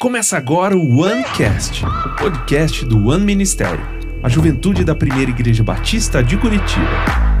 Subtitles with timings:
[0.00, 3.80] Começa agora o OneCast, o podcast do One Ministério,
[4.22, 7.38] a juventude da primeira igreja batista de Curitiba.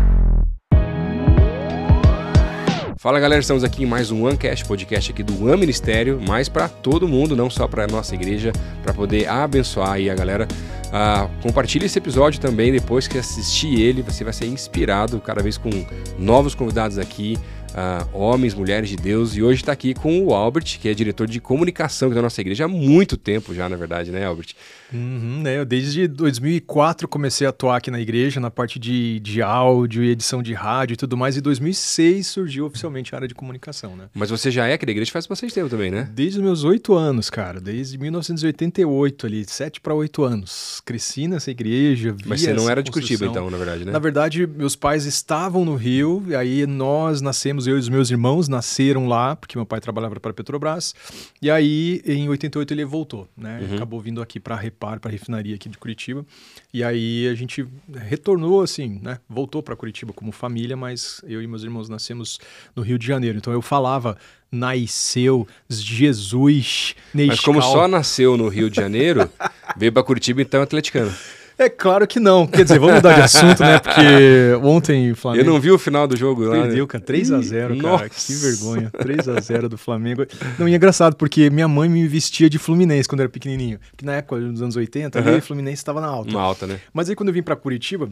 [2.96, 6.68] Fala galera, estamos aqui em mais um OneCast, podcast aqui do One Ministério, mais para
[6.68, 8.52] todo mundo, não só para nossa igreja,
[8.82, 10.46] para poder abençoar aí a galera.
[10.88, 15.58] Uh, compartilhe esse episódio também, depois que assistir ele, você vai ser inspirado cada vez
[15.58, 15.70] com
[16.18, 19.36] novos convidados aqui, uh, homens, mulheres de Deus.
[19.36, 22.64] E hoje está aqui com o Albert, que é diretor de comunicação da nossa igreja
[22.64, 24.54] há muito tempo já, na verdade, né, Albert?
[24.92, 25.58] Uhum, né?
[25.58, 30.10] Eu desde 2004 comecei a atuar aqui na igreja, na parte de, de áudio e
[30.10, 31.36] edição de rádio e tudo mais.
[31.36, 34.06] E em 2006 surgiu oficialmente a área de comunicação, né?
[34.14, 36.08] Mas você já é aqui da igreja faz bastante tempo também, né?
[36.12, 37.60] Desde os meus oito anos, cara.
[37.60, 40.77] Desde 1988 ali, sete para oito anos.
[40.80, 43.92] Cresci nessa igreja, Mas você não era de Curitiba então, na verdade, né?
[43.92, 48.10] Na verdade, meus pais estavam no Rio, e aí nós nascemos, eu e os meus
[48.10, 50.94] irmãos nasceram lá, porque meu pai trabalhava para a Petrobras.
[51.40, 53.60] E aí, em 88 ele voltou, né?
[53.62, 53.76] Uhum.
[53.76, 56.24] Acabou vindo aqui para Repar, para a refinaria aqui de Curitiba.
[56.72, 59.18] E aí a gente retornou assim, né?
[59.28, 62.38] Voltou para Curitiba como família, mas eu e meus irmãos nascemos
[62.76, 63.38] no Rio de Janeiro.
[63.38, 64.18] Então eu falava
[64.52, 66.94] nasceu Jesus.
[67.14, 69.30] Mas como só nasceu no Rio de Janeiro,
[69.76, 71.12] veio para Curitiba então atleticano.
[71.58, 72.46] É claro que não.
[72.46, 73.80] Quer dizer, vamos mudar de assunto, né?
[73.80, 74.00] Porque
[74.62, 75.44] ontem o Flamengo.
[75.44, 76.62] Eu não vi o final do jogo lá.
[76.62, 77.04] Perdeu, cara.
[77.04, 78.08] 3x0, cara.
[78.08, 78.90] Que vergonha.
[78.92, 80.24] 3x0 do Flamengo.
[80.56, 83.80] Não, e é engraçado, porque minha mãe me vestia de Fluminense quando era pequenininho.
[83.90, 85.28] Porque na época dos anos 80, uhum.
[85.28, 86.32] ali, Fluminense estava na alta.
[86.32, 86.80] Na alta, né?
[86.92, 88.08] Mas aí quando eu vim para Curitiba,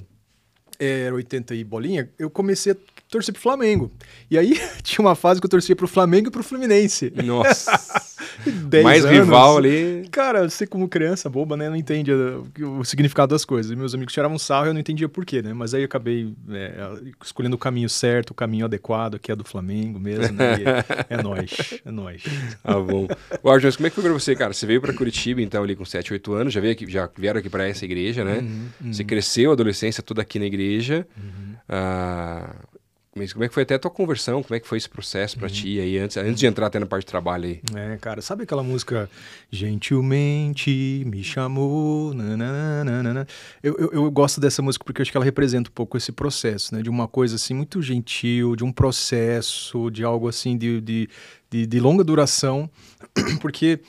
[0.79, 2.77] era 80 e bolinha, eu comecei a
[3.09, 3.93] torcer pro Flamengo.
[4.31, 7.13] E aí tinha uma fase que eu torcia pro Flamengo e pro Fluminense.
[7.25, 7.71] Nossa.
[8.83, 9.19] Mais anos.
[9.19, 10.09] rival ali.
[10.11, 13.73] Cara, você como criança boba, né, não entende o, significado das coisas.
[13.73, 15.53] E meus amigos tiravam sarro e eu não entendia por quê, né?
[15.53, 16.91] Mas aí eu acabei é,
[17.23, 20.57] escolhendo o caminho certo, o caminho adequado, que é do Flamengo mesmo, né?
[21.09, 22.23] é, nóis, é nóis.
[22.63, 23.09] Ah, bom.
[23.43, 24.53] O Arjun, como é que foi pra você, cara?
[24.53, 27.41] Você veio pra Curitiba, então, ali com 7, 8 anos, já, veio aqui, já vieram
[27.41, 28.39] aqui pra essa igreja, né?
[28.39, 28.93] Uhum, uhum.
[28.93, 31.07] Você cresceu a adolescência toda aqui na igreja.
[31.17, 31.55] Uhum.
[31.69, 32.55] Ah,
[33.17, 34.43] mas como é que foi até a tua conversão?
[34.43, 35.55] Como é que foi esse processo para uhum.
[35.55, 37.61] ti aí, antes, antes de entrar até na parte de trabalho aí?
[37.75, 39.09] É, cara, sabe aquela música
[39.51, 43.27] Gentilmente me chamou, nananana.
[43.63, 46.13] Eu, eu, eu gosto dessa música porque eu acho que ela representa um pouco esse
[46.13, 46.83] processo, né?
[46.83, 51.09] De uma coisa assim muito gentil, de um processo, de algo assim de, de,
[51.51, 52.69] de, de longa duração,
[53.41, 53.81] porque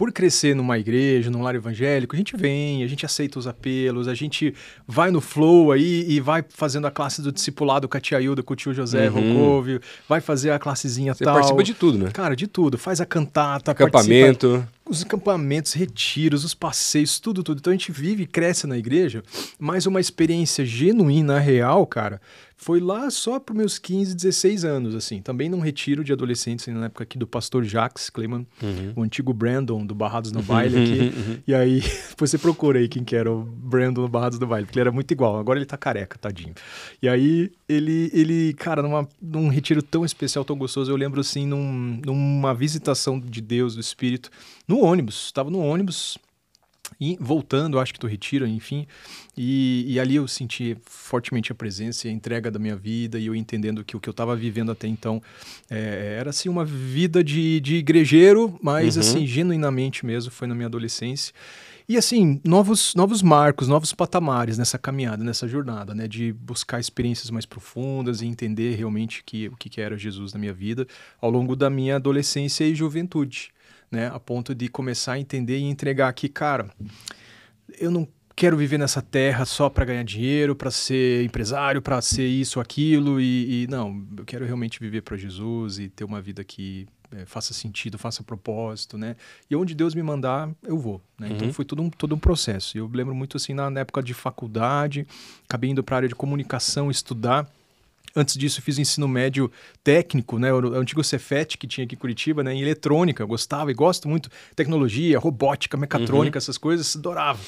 [0.00, 4.08] por crescer numa igreja, num lar evangélico, a gente vem, a gente aceita os apelos,
[4.08, 4.54] a gente
[4.88, 8.42] vai no flow aí e vai fazendo a classe do discipulado com a tia Hilda,
[8.42, 9.78] com o tio José uhum.
[10.08, 11.34] vai fazer a classezinha Você tal.
[11.34, 12.10] Você participa de tudo, né?
[12.14, 12.78] Cara, de tudo.
[12.78, 14.48] Faz a cantata, acampamento.
[14.48, 17.58] Participa os acampamentos, retiros, os passeios, tudo, tudo.
[17.58, 19.22] Então a gente vive e cresce na igreja,
[19.58, 22.20] mas uma experiência genuína, real, cara,
[22.60, 25.22] foi lá só para meus 15, 16 anos, assim.
[25.22, 28.92] Também num retiro de adolescentes, na época aqui do pastor Jacques Clayman, uhum.
[28.96, 31.00] o antigo Brandon do Barrados no Baile aqui.
[31.00, 31.38] Uhum.
[31.46, 31.82] e aí
[32.18, 34.92] você procura aí quem que era o Brandon do Barrados do Baile, porque ele era
[34.92, 35.38] muito igual.
[35.38, 36.52] Agora ele tá careca, tadinho.
[37.00, 41.46] E aí ele, ele cara, numa, num retiro tão especial, tão gostoso, eu lembro assim,
[41.46, 44.30] num, numa visitação de Deus, do Espírito,
[44.68, 45.24] no ônibus.
[45.24, 46.18] Estava no ônibus
[47.00, 48.86] e voltando, acho que do retiro, enfim.
[49.36, 53.26] E, e, ali eu senti fortemente a presença e a entrega da minha vida e
[53.26, 55.22] eu entendendo que o que eu estava vivendo até então
[55.70, 59.00] é, era assim uma vida de, de igrejeiro, mas uhum.
[59.00, 61.32] assim genuinamente mesmo foi na minha adolescência.
[61.88, 66.06] E assim, novos, novos marcos, novos patamares nessa caminhada, nessa jornada, né?
[66.06, 70.52] De buscar experiências mais profundas e entender realmente que, o que era Jesus na minha
[70.52, 70.86] vida
[71.20, 73.50] ao longo da minha adolescência e juventude
[73.90, 74.08] né?
[74.08, 76.70] A ponto de começar a entender e entregar aqui, cara,
[77.78, 78.06] eu não
[78.36, 83.20] quero viver nessa terra só para ganhar dinheiro, para ser empresário, para ser isso, aquilo
[83.20, 87.26] e, e, não, eu quero realmente viver para Jesus e ter uma vida que é,
[87.26, 89.16] faça sentido, faça propósito, né?
[89.50, 91.02] E onde Deus me mandar, eu vou.
[91.18, 91.26] Né?
[91.26, 91.36] Então, uhum.
[91.36, 92.78] Então foi todo um, todo um processo.
[92.78, 95.06] Eu lembro muito assim na, na época de faculdade,
[95.44, 97.46] acabei indo para a área de comunicação estudar.
[98.14, 99.50] Antes disso, fiz ensino médio
[99.84, 100.52] técnico, né?
[100.52, 102.52] O antigo Cefet que tinha aqui em Curitiba, né?
[102.52, 104.28] Em eletrônica, gostava e gosto muito.
[104.56, 106.38] Tecnologia, robótica, mecatrônica, uhum.
[106.38, 107.40] essas coisas, adorava.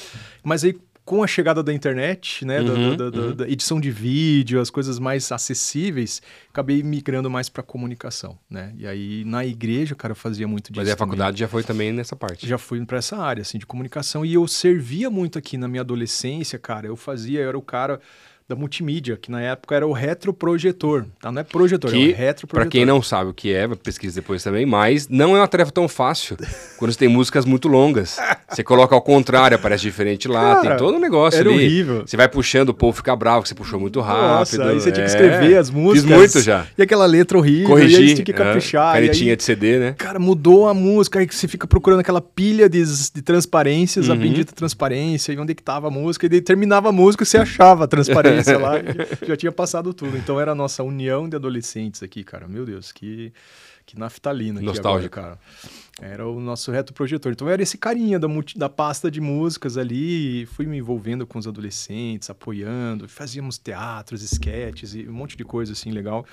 [0.43, 2.61] Mas aí, com a chegada da internet, né?
[2.61, 3.35] Uhum, da, da, uhum.
[3.35, 8.73] da, edição de vídeo, as coisas mais acessíveis, acabei migrando mais para comunicação, né?
[8.77, 10.81] E aí, na igreja, cara, eu fazia muito disso.
[10.81, 11.39] Mas a faculdade também.
[11.39, 12.47] já foi também nessa parte?
[12.47, 14.25] Já fui para essa área, assim, de comunicação.
[14.25, 16.87] E eu servia muito aqui na minha adolescência, cara.
[16.87, 17.99] Eu fazia, eu era o cara
[18.47, 21.31] da multimídia, que na época era o retroprojetor, tá?
[21.31, 22.49] Não é projetor, que, é o retroprojetor.
[22.49, 25.71] Pra quem não sabe o que é, pesquisa depois também, mas não é uma tarefa
[25.71, 26.35] tão fácil
[26.77, 28.17] quando você tem músicas muito longas.
[28.49, 31.57] Você coloca ao contrário, aparece diferente lá, Cara, tem todo um negócio era ali.
[31.57, 32.03] horrível.
[32.05, 34.23] Você vai puxando, o povo fica bravo que você puxou muito rápido.
[34.59, 35.15] Nossa, aí você tinha que é.
[35.15, 36.09] escrever as músicas.
[36.09, 36.67] Fiz muito já.
[36.77, 38.95] E aquela letra horrível, e aí Corrigir, você tinha que caprichar.
[38.95, 39.95] é, e canetinha aí, de CD, né?
[39.97, 44.19] Cara, mudou a música, aí você fica procurando aquela pilha de, de transparências, a Uhum.
[44.19, 47.25] bendita transparência, e onde é que tava a música, e daí terminava a música e
[47.25, 48.73] você achava a transparência lá,
[49.21, 50.17] e já tinha passado tudo.
[50.17, 52.47] Então era a nossa união de adolescentes aqui, cara.
[52.47, 53.33] Meu Deus, que,
[53.85, 55.19] que naftalina Nostálgico.
[55.19, 55.39] agora, cara.
[56.01, 57.31] Era o nosso retroprojetor.
[57.31, 61.47] Então era esse carinha da, da pasta de músicas ali, fui me envolvendo com os
[61.47, 66.25] adolescentes, apoiando, fazíamos teatros, esquetes e um monte de coisa assim legal.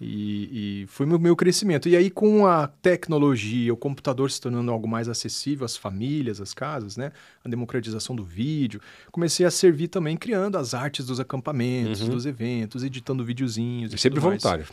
[0.00, 1.88] E, e foi meu, meu crescimento.
[1.88, 6.54] E aí, com a tecnologia, o computador se tornando algo mais acessível às famílias, às
[6.54, 7.10] casas, né?
[7.44, 8.80] A democratização do vídeo,
[9.10, 13.90] comecei a servir também criando as artes dos acampamentos, dos eventos, editando videozinhos.
[13.90, 13.98] e Uhum.
[13.98, 14.42] Sempre tudo mais.
[14.42, 14.66] voluntário.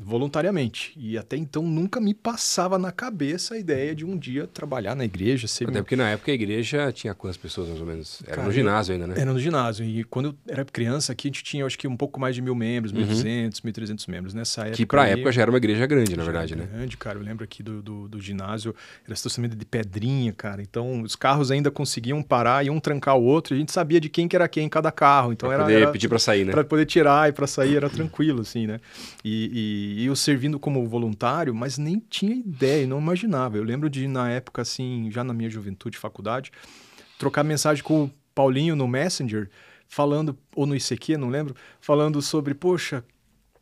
[0.00, 0.92] Voluntariamente.
[0.96, 5.04] E até então nunca me passava na cabeça a ideia de um dia trabalhar na
[5.04, 8.22] igreja, ser Até porque na época a igreja tinha quantas pessoas, mais ou menos?
[8.26, 9.14] Era Cara, no ginásio ainda, né?
[9.16, 9.84] Era no ginásio.
[9.84, 12.42] E quando eu era criança aqui, a gente tinha, acho que, um pouco mais de
[12.42, 14.34] mil membros, 1.200, 1.300 membros.
[14.34, 14.70] Nessa época.
[14.72, 14.76] Uhum.
[14.76, 16.68] Que pra aí, época já era uma igreja grande, na verdade, era né?
[16.72, 17.18] grande, cara.
[17.18, 18.74] Eu lembro aqui do, do, do ginásio,
[19.04, 20.62] era estacionamento de pedrinha, cara.
[20.62, 23.54] Então, os carros ainda conseguiam parar e um trancar o outro.
[23.54, 25.32] E a gente sabia de quem que era quem em cada carro.
[25.32, 26.52] Então, Pra era, poder era pedir pra sair, né?
[26.52, 28.80] para poder tirar e para sair era tranquilo, assim, né?
[29.24, 33.56] E, e- e eu servindo como voluntário, mas nem tinha ideia, não imaginava.
[33.56, 36.52] Eu lembro de, na época, assim, já na minha juventude, faculdade,
[37.18, 39.48] trocar mensagem com o Paulinho no Messenger,
[39.88, 43.02] falando, ou no ICQ, não lembro, falando sobre, poxa,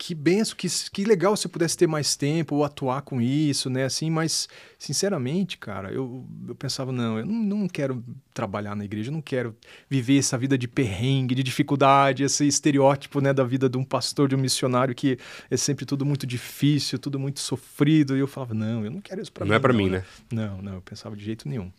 [0.01, 3.69] que benção, que, que legal se eu pudesse ter mais tempo ou atuar com isso,
[3.69, 3.85] né?
[3.85, 4.49] Assim, mas,
[4.79, 8.03] sinceramente, cara, eu, eu pensava, não, eu não, não quero
[8.33, 9.55] trabalhar na igreja, eu não quero
[9.91, 14.27] viver essa vida de perrengue, de dificuldade, esse estereótipo, né, da vida de um pastor,
[14.27, 15.19] de um missionário, que
[15.51, 18.17] é sempre tudo muito difícil, tudo muito sofrido.
[18.17, 19.51] E eu falava, não, eu não quero isso pra mim.
[19.51, 20.03] Não é pra mim, né?
[20.33, 21.71] Não, não, eu pensava de jeito nenhum.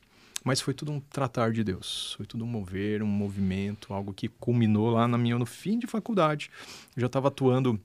[0.44, 4.28] Mas foi tudo um tratar de Deus, foi tudo um mover, um movimento, algo que
[4.28, 6.50] culminou lá na minha no fim de faculdade.
[6.96, 7.80] Eu já estava atuando,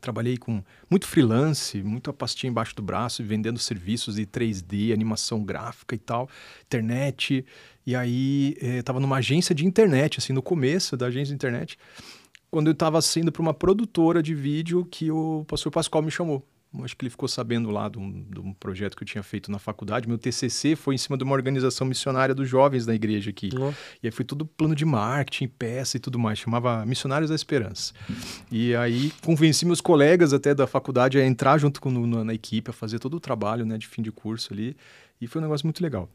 [0.00, 5.94] trabalhei com muito freelance, muita pastinha embaixo do braço, vendendo serviços de 3D, animação gráfica
[5.94, 6.28] e tal,
[6.64, 7.44] internet.
[7.86, 11.78] E aí estava numa agência de internet, assim, no começo da agência de internet,
[12.50, 16.46] quando eu estava saindo para uma produtora de vídeo que o pastor Pascoal me chamou.
[16.84, 19.50] Acho que ele ficou sabendo lá de um, de um projeto que eu tinha feito
[19.50, 20.08] na faculdade.
[20.08, 23.50] Meu TCC foi em cima de uma organização missionária dos jovens da igreja aqui.
[24.02, 26.38] E aí foi tudo plano de marketing, peça e tudo mais.
[26.38, 27.92] Chamava Missionários da Esperança.
[28.50, 32.70] E aí convenci meus colegas até da faculdade a entrar junto com, no- na equipe,
[32.70, 34.76] a fazer todo o trabalho né, de fim de curso ali.
[35.20, 36.10] E foi um negócio muito legal.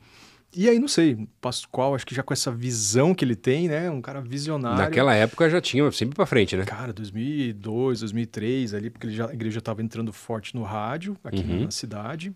[0.53, 3.89] E aí, não sei, Pascoal, acho que já com essa visão que ele tem, né?
[3.89, 4.79] Um cara visionário.
[4.79, 6.65] Naquela época já tinha sempre pra frente, né?
[6.65, 11.41] Cara, 2002, 2003 ali, porque ele já- a igreja estava entrando forte no rádio aqui
[11.43, 11.63] na- Uhum.
[11.65, 12.33] na cidade.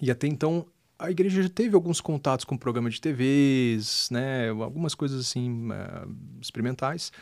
[0.00, 0.66] E até então
[0.98, 6.06] a igreja já teve alguns contatos com programa de TVs, né, algumas coisas assim eh,
[6.40, 7.12] experimentais.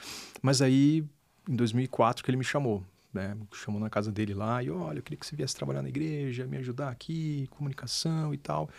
[0.41, 1.05] Mas aí
[1.49, 2.83] em 2004 que ele me chamou,
[3.13, 5.89] né, chamou na casa dele lá e olha, eu queria que você viesse trabalhar na
[5.91, 8.71] igreja, me ajudar aqui, comunicação e tal.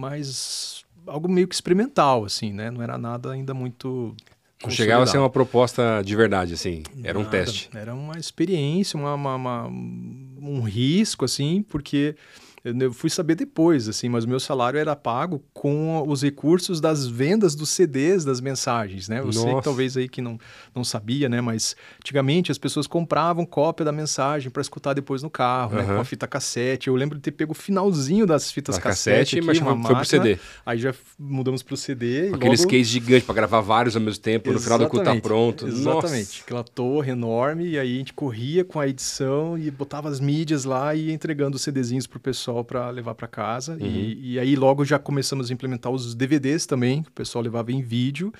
[0.00, 2.70] Mas algo meio que experimental assim, né?
[2.70, 4.14] Não era nada ainda muito
[4.62, 6.82] Não chegava a ser uma proposta de verdade, assim.
[7.04, 7.30] Era um Nada.
[7.38, 7.68] teste.
[7.74, 12.14] Era uma experiência, uma, uma- uma- um risco, assim, porque
[12.62, 17.06] eu fui saber depois, assim, mas o meu salário era pago com os recursos das
[17.06, 19.20] vendas dos CDs das mensagens, né?
[19.20, 19.62] Que Nossa.
[19.62, 20.38] talvez aí que não,
[20.74, 21.40] não sabia, né?
[21.40, 25.82] Mas antigamente as pessoas compravam cópia da mensagem para escutar depois no carro, né?
[25.82, 25.94] Aham.
[25.94, 26.88] Com a fita cassete.
[26.88, 29.82] Eu lembro de ter pego o finalzinho das fitas Na cassete, cassete, aqui, mas uma
[29.86, 30.04] foi pro.
[30.04, 30.38] CD.
[30.66, 32.28] Aí já mudamos pro CD.
[32.34, 32.70] Aqueles logo...
[32.70, 35.66] case gigantes pra gravar vários ao mesmo tempo, no final do culto tá Exatamente, pronto.
[35.66, 36.26] Exatamente.
[36.26, 36.42] Nossa.
[36.44, 40.64] Aquela torre enorme, e aí a gente corria com a edição e botava as mídias
[40.64, 43.72] lá e ia entregando os CDzinhos pro pessoal para levar para casa.
[43.80, 43.86] Uhum.
[43.86, 47.72] E, e aí logo já começamos a implementar os DVDs também, que o pessoal levava
[47.72, 48.32] em vídeo.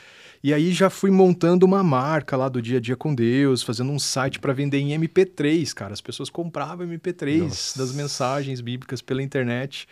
[0.42, 3.90] E aí já fui montando uma marca lá do dia a dia com Deus, fazendo
[3.92, 5.92] um site para vender em MP3, cara.
[5.92, 7.78] As pessoas compravam MP3 Nossa.
[7.78, 9.86] das mensagens bíblicas pela internet.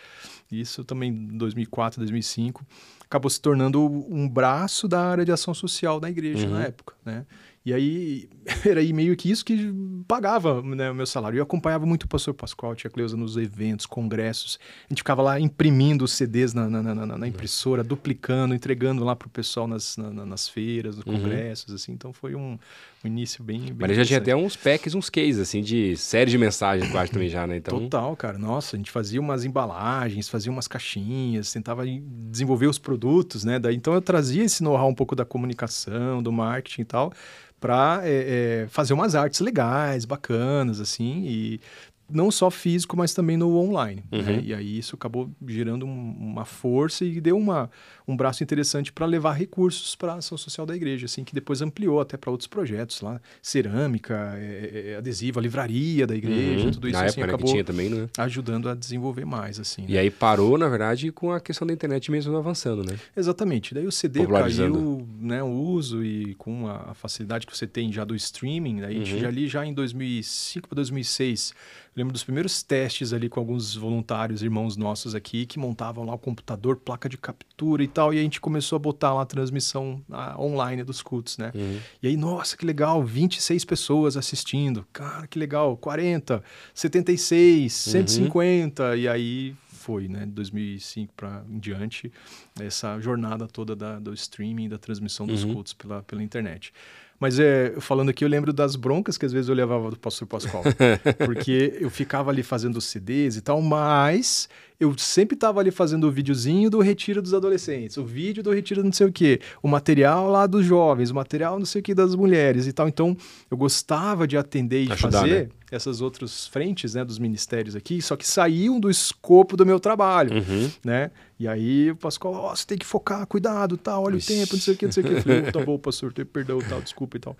[0.51, 2.65] Isso também em 2004, 2005
[3.09, 6.53] acabou se tornando um braço da área de ação social da igreja Uhum.
[6.53, 7.25] na época, né?
[7.65, 8.29] E aí
[8.65, 9.71] era aí meio que isso que
[10.07, 11.37] pagava né, o meu salário.
[11.37, 14.57] Eu acompanhava muito o pastor Pascoal, tia Cleusa nos eventos, congressos.
[14.85, 19.15] A gente ficava lá imprimindo os CDs na, na, na- na- impressora, duplicando, entregando lá
[19.15, 21.13] pro pessoal nas, na- na- nas feiras, nos Uhum.
[21.13, 21.91] congressos, assim.
[21.91, 22.57] Então foi um,
[23.03, 26.29] um início bem, bem Mas já tinha até uns packs, uns cases, assim, de série
[26.29, 27.57] de mensagens quase também já, né?
[27.57, 28.37] Então, Total, cara.
[28.37, 31.83] Nossa, a gente fazia umas embalagens, fazia umas caixinhas, tentava
[32.29, 33.57] desenvolver os produtos, né?
[33.57, 37.13] Daí, então eu trazia esse know-how um pouco da comunicação, do marketing e tal,
[37.59, 41.61] para é, é, fazer umas artes legais, bacanas, assim, e
[42.09, 44.03] não só físico, mas também no online.
[44.11, 44.17] Né?
[44.17, 44.25] Uhum.
[44.25, 44.41] Né?
[44.43, 47.69] E aí isso acabou gerando um, uma força e deu uma,
[48.11, 51.61] um braço interessante para levar recursos para a ação social da igreja, assim, que depois
[51.61, 56.71] ampliou até para outros projetos lá, cerâmica, é, é, adesivo, a livraria da igreja, Uhum.
[56.71, 58.07] tudo isso Na assim, época né, que acabou tinha também, né?
[58.17, 59.85] ajudando a desenvolver mais, assim.
[59.87, 59.99] E né?
[59.99, 62.97] aí parou, na verdade, com a questão da internet mesmo avançando, né?
[63.15, 63.73] Exatamente.
[63.73, 68.03] Daí o CD caiu, né, o uso e com a facilidade que você tem já
[68.03, 69.19] do streaming, daí a gente Uhum.
[69.19, 71.53] já ali já em 2005 para 2006,
[71.95, 76.13] eu lembro dos primeiros testes ali com alguns voluntários, irmãos nossos aqui, que montavam lá
[76.13, 79.25] o computador, placa de captura e tal, e a gente começou a botar lá a
[79.25, 80.01] transmissão
[80.37, 81.51] online dos cultos, né?
[81.53, 81.79] Uhum.
[82.01, 84.85] E aí, nossa, que legal, 26 pessoas assistindo.
[84.93, 86.41] Cara, que legal, 40,
[86.73, 88.95] 76, 150.
[88.95, 92.11] E aí foi, né, de 2005 para em diante,
[92.59, 95.53] essa jornada toda da, do streaming, da transmissão dos Uhum.
[95.53, 96.73] cultos pela, pela internet.
[97.19, 100.25] Mas é, falando aqui, eu lembro das broncas que às vezes eu levava do pastor
[100.27, 100.63] Pascoal.
[101.25, 104.47] porque eu ficava ali fazendo os CDs e tal, mas
[104.79, 108.81] eu sempre estava ali fazendo o videozinho do retiro dos adolescentes, o vídeo do retiro
[108.83, 111.93] não sei o quê, o material lá dos jovens, o material não sei o que
[111.93, 112.87] das mulheres e tal.
[112.87, 113.15] Então,
[113.51, 115.49] eu gostava de atender e Ajudar, fazer né?
[115.69, 120.33] essas outras frentes, né, dos ministérios aqui, só que saíam do escopo do meu trabalho,
[120.37, 120.71] Uhum.
[120.83, 121.11] né?
[121.37, 124.31] E aí o Pascoal, ó, você tem que focar, cuidado, tal, olha Ixi.
[124.33, 125.13] o tempo, não sei o que, não sei o que.
[125.13, 127.35] Eu falei, "Oh, tá bom, pastor, tem perdão, tal, desculpa e tal.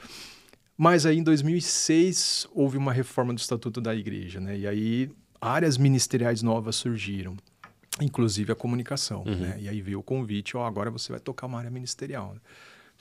[0.77, 4.57] Mas aí em 2006 houve uma reforma do Estatuto da Igreja, né?
[4.57, 5.09] E aí
[5.41, 7.35] áreas ministeriais novas surgiram,
[8.01, 9.35] inclusive a comunicação, Uhum.
[9.37, 9.57] né?
[9.59, 12.35] E aí veio o convite, ó, agora você vai tocar uma área ministerial.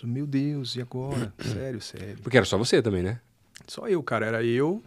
[0.02, 1.32] Meu Deus, e agora?
[1.40, 2.18] Sério, sério.
[2.22, 3.20] Porque era só você também, né?
[3.66, 4.24] Só eu, cara.
[4.26, 4.82] Era eu,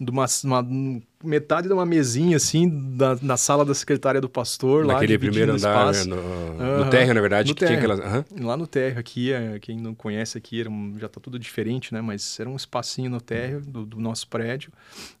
[0.00, 4.84] de uma, uma- metade de uma mesinha, assim, da, na sala da secretária do pastor,
[4.84, 6.08] lá, Naquele dividindo primeiro andar, espaço.
[6.08, 7.92] no, no térreo, na verdade, No que tinha térreo.
[7.94, 8.12] aquelas...
[8.12, 8.24] Aham.
[8.44, 12.00] Lá no térreo aqui, é, quem não conhece aqui, um- já tá tudo diferente, né?
[12.00, 14.72] Mas era um espacinho no térreo do, do nosso prédio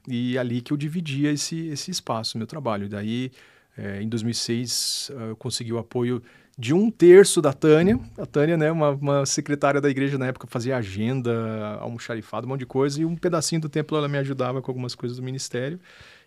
[0.08, 2.88] e ali que eu dividia esse, esse espaço, meu trabalho.
[2.88, 3.30] Daí,
[3.78, 6.22] é, em 2006, ah, eu consegui o apoio
[6.56, 7.98] de um terço da Tânia.
[8.16, 12.60] A Tânia, né, uma, uma secretária da igreja na época, fazia agenda, almoxarifado, um monte
[12.60, 15.80] de coisa, e um pedacinho do tempo ela me ajudava com algumas coisas do ministério.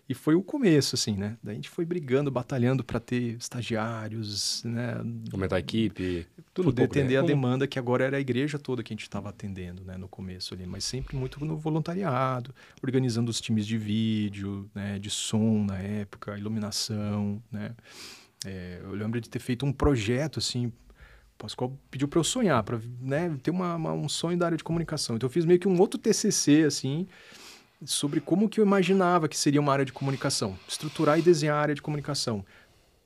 [0.08, 1.36] E foi o começo, assim, né?
[1.42, 4.94] Daí a gente foi brigando, batalhando para ter estagiários, né?
[5.30, 7.02] Aumentar a equipe, tudo um poder pouco, né?
[7.02, 9.98] atender a demanda que agora era a igreja toda que a gente estava atendendo, né,
[9.98, 15.10] no começo ali, mas sempre muito no voluntariado, organizando os times de vídeo, né, de
[15.10, 17.72] som na época, iluminação, né.
[18.44, 20.72] É, eu lembro de ter feito um projeto assim, o
[21.38, 24.64] Pascoal pediu para eu sonhar, para né, ter uma, uma- um sonho da área de
[24.64, 25.16] comunicação.
[25.16, 27.06] Então eu fiz meio que um outro TCC assim
[27.84, 31.60] sobre como que eu imaginava que seria uma área de comunicação, estruturar e desenhar a
[31.60, 32.44] área de comunicação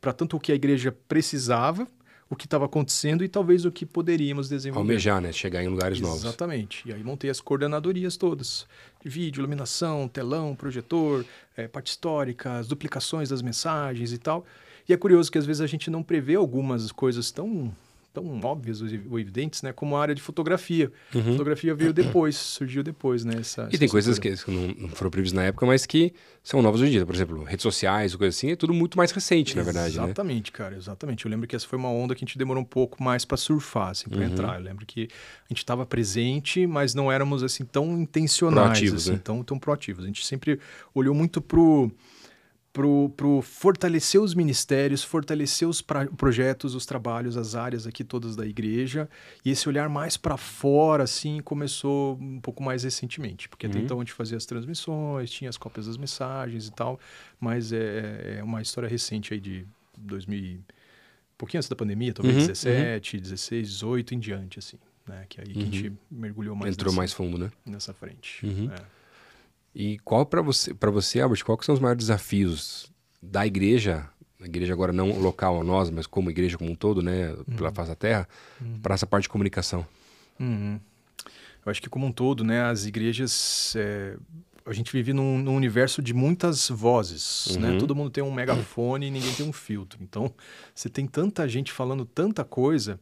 [0.01, 1.87] para tanto o que a igreja precisava,
[2.29, 4.81] o que estava acontecendo e talvez o que poderíamos desenvolver.
[4.91, 5.31] Almejar, né?
[5.31, 6.25] Chegar em lugares novos.
[6.25, 6.83] Exatamente.
[6.89, 8.67] E aí montei as coordenadorias todas.
[9.05, 11.25] De vídeo, iluminação, telão, projetor,
[11.55, 14.47] eh, parte histórica, as duplicações das mensagens e tal.
[14.89, 17.73] E é curioso que às vezes a gente não prevê algumas coisas tão,
[18.13, 19.73] tão óbvias ou evidentes, né?
[19.73, 20.93] Como a área de fotografia.
[21.13, 23.35] Fotografia veio depois, surgiu depois, né?
[23.41, 23.67] Essa, Uhum.
[23.69, 26.13] E essa tem coisas que não foram previstas na época, mas que
[26.43, 27.07] são novas hoje em dia.
[27.07, 30.05] Por exemplo, redes sociais, coisa assim, é tudo muito mais recente, na verdade, né?
[30.05, 31.25] Exatamente, cara, exatamente.
[31.25, 33.37] Eu lembro que essa foi uma onda que a gente demorou um pouco mais para
[33.39, 34.27] surfar, assim, para Uhum.
[34.27, 34.59] entrar.
[34.59, 35.09] Eu lembro que
[35.47, 39.21] a gente estava presente, mas não éramos assim tão intencionais, Proativos, assim, né?
[39.25, 40.05] tão, tão proativos.
[40.05, 40.59] A gente sempre
[40.95, 41.91] olhou muito pro
[42.73, 48.35] pro, pro fortalecer os ministérios, fortalecer os pra- projetos, os trabalhos, as áreas aqui todas
[48.35, 49.09] da igreja.
[49.45, 53.49] E esse olhar mais para fora, assim, começou um pouco mais recentemente.
[53.49, 53.85] Porque até Uhum.
[53.85, 56.99] então a gente fazia as transmissões, tinha as cópias das mensagens e tal.
[57.39, 59.67] Mas é, é uma história recente aí de
[59.99, 64.79] 2000, e- um pouquinho antes da pandemia, talvez Uhum, 17, 16, 18 em diante, assim.
[65.09, 65.27] Né?
[65.29, 67.51] Que aí que a gente mergulhou mais Entrou nessa, mais fundo, né?
[67.67, 68.47] nessa frente.
[68.47, 68.71] Uhum.
[68.73, 69.02] É.
[69.75, 74.09] E qual para você, para você, Albert, qual que são os maiores desafios da igreja,
[74.41, 77.73] a igreja agora não local a nós, mas como igreja como um todo, né, pela
[77.73, 78.29] face da terra,
[78.83, 79.87] para essa parte de comunicação?
[80.39, 80.79] Uhum.
[81.65, 84.17] Eu acho que como um todo, né, as igrejas, é,
[84.67, 87.71] a gente vive num, num universo de muitas vozes, né?
[87.71, 87.79] Uhum.
[87.79, 89.99] Todo mundo tem um megafone e ninguém tem um filtro.
[90.03, 90.33] Então,
[90.75, 92.99] você tem tanta gente falando tanta coisa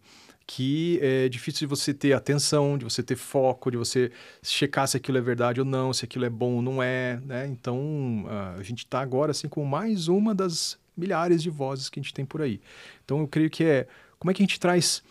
[0.52, 4.10] que é difícil de você ter atenção, de você ter foco, de você
[4.42, 7.46] checar se aquilo é verdade ou não, se aquilo é bom ou não é, né?
[7.46, 12.00] Então, ah, a gente está agora assim com mais uma das milhares de vozes que
[12.00, 12.60] a gente tem por aí.
[13.04, 13.86] Então, eu creio que é
[14.18, 15.04] como é que a gente traz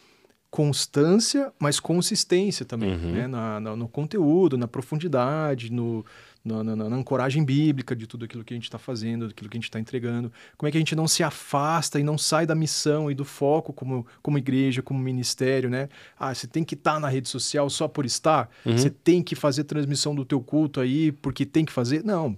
[0.52, 3.12] constância, mas consistência também, Uhum.
[3.14, 3.28] né?
[3.28, 6.04] Na, na- no conteúdo, na profundidade, no,
[6.44, 9.58] na, na, na, ancoragem bíblica de tudo aquilo que a gente está fazendo, daquilo que
[9.58, 10.32] a gente está entregando.
[10.58, 13.26] Como é que a gente não se afasta e não sai da missão e do
[13.26, 15.90] foco como, como igreja, como ministério, né?
[16.18, 18.50] Ah, você tem que estar tá na rede social só por estar?
[18.66, 18.78] Uhum.
[18.78, 22.04] Você tem que fazer transmissão do teu culto aí porque tem que fazer?
[22.04, 22.38] Não,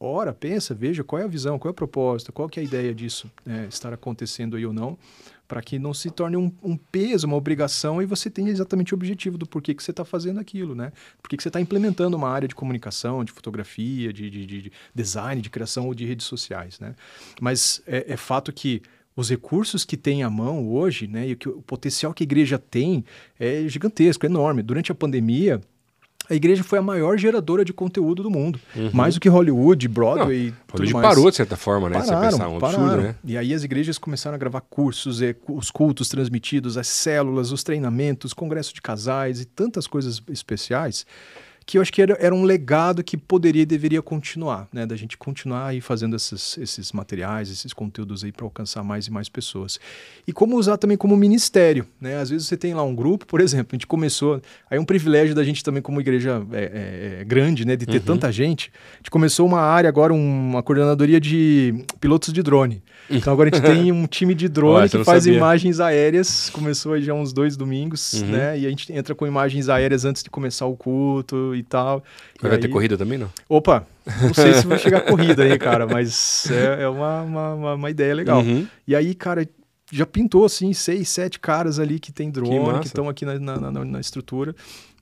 [0.00, 2.66] ora, pensa, veja qual é a visão, qual é a proposta, qual que é a
[2.66, 4.98] ideia disso né, estar acontecendo aí ou não,
[5.48, 8.96] para que não se torne um, um, peso, uma obrigação e você tenha exatamente o
[8.96, 10.92] objetivo do porquê que você está fazendo aquilo, né?
[11.22, 15.40] Por que você está implementando uma área de comunicação, de fotografia, de, de, de, design,
[15.40, 16.94] de criação ou de redes sociais, né?
[17.40, 18.82] Mas é, é fato que
[19.16, 22.56] os recursos que tem à mão hoje, né, e que, o potencial que a igreja
[22.56, 23.04] tem
[23.36, 24.62] é gigantesco, é enorme.
[24.62, 25.60] Durante a pandemia,
[26.28, 28.60] a igreja foi a maior geradora de conteúdo do mundo.
[28.76, 28.90] Uhum.
[28.92, 30.46] Mais do que Hollywood, Broadway.
[30.46, 31.08] Não, Hollywood mais.
[31.08, 31.98] parou, de certa forma, né?
[31.98, 32.84] Pararam, Você pensar, um pararam.
[32.84, 33.14] absurdo, né?
[33.24, 38.32] E aí as igrejas começaram a gravar cursos, os cultos transmitidos, as células, os treinamentos,
[38.32, 41.06] congresso de casais e tantas coisas especiais
[41.68, 44.86] que eu acho que era, era um legado que poderia e deveria continuar, né?
[44.86, 49.10] Da gente continuar aí fazendo esses, esses materiais, esses conteúdos aí para alcançar mais e
[49.10, 49.78] mais pessoas.
[50.26, 52.16] E como usar também como ministério, né?
[52.16, 54.84] Às vezes você tem lá um grupo, por exemplo, a gente começou, aí é um
[54.84, 57.76] privilégio da gente também como igreja é, é, é grande, né?
[57.76, 58.04] De ter uhum.
[58.04, 58.72] tanta gente.
[58.94, 62.82] A gente começou uma área agora, uma coordenadoria de pilotos de drone.
[63.10, 65.36] Então agora a gente tem um time de drone que faz sabia.
[65.36, 68.28] imagens aéreas, começou aí já uns dois domingos, uhum.
[68.28, 68.58] né?
[68.58, 72.02] E a gente entra com imagens aéreas antes de começar o culto e tal.
[72.40, 72.58] Mas vai aí...
[72.58, 73.30] ter corrida também, não?
[73.48, 73.86] Opa,
[74.22, 78.14] não sei se vai chegar corrida aí, cara, mas é, é uma, uma, uma, ideia
[78.14, 78.40] legal.
[78.40, 78.66] Uhum.
[78.86, 79.48] E aí, cara,
[79.90, 83.70] já pintou assim seis, sete caras ali que tem drone, que estão aqui na, na,
[83.70, 84.54] na, na, estrutura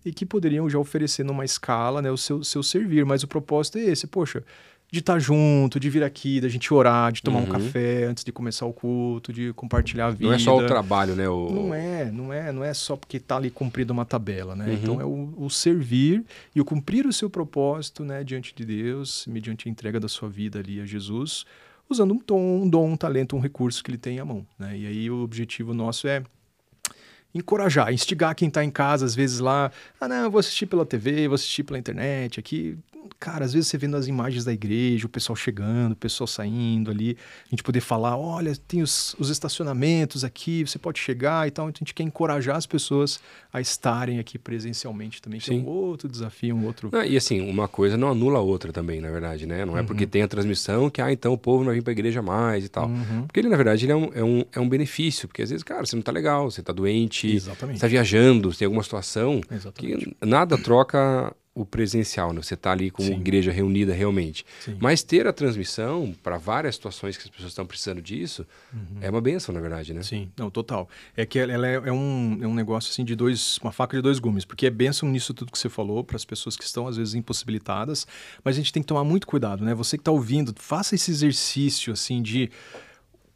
[0.04, 3.04] e que poderiam já oferecer numa escala né, o seu, seu servir.
[3.04, 4.44] Mas o propósito é esse, poxa,
[4.90, 7.47] de estar tá junto, de vir aqui, da gente orar, de tomar uhum.
[7.47, 10.26] um café antes de começar o culto, de compartilhar a vida.
[10.26, 11.28] Não é só o trabalho, né?
[11.28, 11.50] O...
[11.50, 14.66] Não é, não é, não é só porque está ali cumprido uma tabela, né?
[14.66, 14.73] Uhum.
[14.75, 16.25] Então é o, o, servir
[16.55, 20.28] e o cumprir o seu propósito, né, diante de Deus, mediante a entrega da sua
[20.28, 21.45] vida ali a Jesus,
[21.88, 24.76] usando um tom, um dom, um talento, um recurso que ele tem à mão, né?
[24.78, 26.23] E aí o objetivo nosso é
[27.35, 30.87] encorajar, instigar quem está em casa, às vezes lá, ah, não, eu vou assistir pela
[30.87, 32.78] TV, vou assistir pela internet aqui,
[33.18, 36.90] cara, às vezes você vendo as imagens da igreja, o pessoal chegando, o pessoal saindo
[36.90, 37.16] ali,
[37.47, 41.68] a gente poder falar, olha, tem os, os estacionamentos aqui, você pode chegar e tal.
[41.68, 43.21] Então a gente quer encorajar as pessoas
[43.52, 46.90] a estarem aqui presencialmente também, que é um outro desafio, um outro.
[46.92, 49.64] Ah, e assim, uma coisa não anula a outra também, na verdade, né?
[49.64, 49.87] Não é uhum.
[49.87, 52.23] porque tem a transmissão que, ah, então o povo não vai vir para a igreja
[52.23, 52.88] mais e tal.
[52.88, 53.26] Uhum.
[53.26, 55.62] Porque ele, na verdade, ele é um, é, um, é um benefício, porque às vezes,
[55.62, 57.79] cara, você não tá legal, você tá doente, Exatamente.
[57.79, 60.11] você tá viajando, tem alguma situação Exatamente.
[60.11, 62.42] que nada troca o presencial, né?
[62.42, 64.44] Você está ali com a igreja reunida realmente.
[64.61, 64.76] Sim.
[64.79, 68.98] Mas ter a transmissão para várias situações que as pessoas estão precisando disso uhum.
[69.00, 70.02] é uma benção, na verdade, né?
[70.02, 70.87] Sim, não, total.
[71.16, 74.02] É que ela é, é, um, é um negócio assim de dois, uma faca de
[74.02, 76.87] dois gumes, porque é benção nisso tudo que você falou para as pessoas que estão
[76.87, 78.07] às vezes impossibilitadas,
[78.44, 79.74] mas a gente tem que tomar muito cuidado, né?
[79.74, 82.50] Você que está ouvindo, faça esse exercício assim de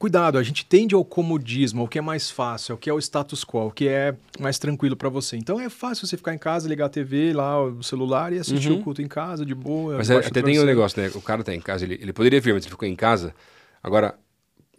[0.01, 2.99] cuidado, a gente tende ao comodismo, ao que é mais fácil, ao que é o
[2.99, 5.37] status quo, ao que é mais tranquilo para você.
[5.37, 8.71] Então é fácil você ficar em casa, ligar a TV, lá o celular e assistir
[8.71, 8.79] uhum.
[8.79, 9.99] o culto em casa, de boa.
[9.99, 11.11] Mas é, até tem um negócio, né?
[11.15, 13.35] O cara tá em casa, ele, ele poderia vir, mas ele ficou em casa.
[13.83, 14.15] Agora,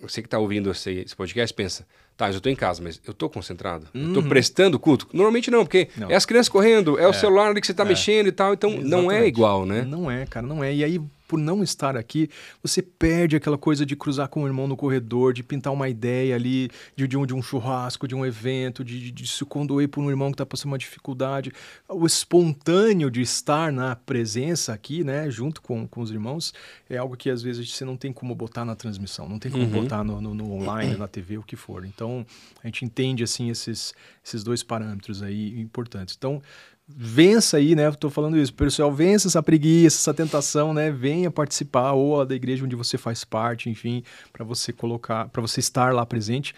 [0.02, 1.86] você que está ouvindo esse, esse, podcast pensa,
[2.18, 3.88] tá, eu estou em casa, mas eu estou concentrado?
[3.94, 4.02] Uhum.
[4.02, 5.08] Eu estou prestando culto?
[5.14, 6.10] Normalmente não, porque não.
[6.10, 7.08] é as crianças correndo, é, é.
[7.08, 7.88] o celular ali que você está é.
[7.88, 8.90] mexendo e tal, então Exatamente.
[8.90, 9.84] não é igual, né?
[9.84, 10.74] Não é, cara, não é.
[10.74, 11.00] E aí
[11.32, 12.30] por não estar aqui,
[12.62, 16.36] você perde aquela coisa de cruzar com o irmão no corredor, de pintar uma ideia
[16.36, 19.88] ali, de, de, um, de um churrasco, de um evento, de, de, de se condoer
[19.88, 21.54] por um irmão que está passando uma dificuldade.
[21.88, 26.54] O espontâneo de estar na presença aqui, né, junto com, com os irmãos,
[26.90, 29.64] é algo que às vezes você não tem como botar na transmissão, não tem como
[29.64, 29.70] uhum.
[29.70, 31.86] botar no, no, no, online, na TV, o que for.
[31.86, 32.26] Então,
[32.62, 36.14] a gente entende, assim, esses, esses dois parâmetros aí importantes.
[36.18, 36.42] Então,
[36.96, 37.88] vença aí, né?
[37.90, 40.92] Estou falando isso, pessoal, vença essa preguiça, essa tentação, né?
[40.92, 45.60] Venha participar ou da igreja onde você faz parte, enfim, para você colocar, para você
[45.60, 46.54] estar lá presente.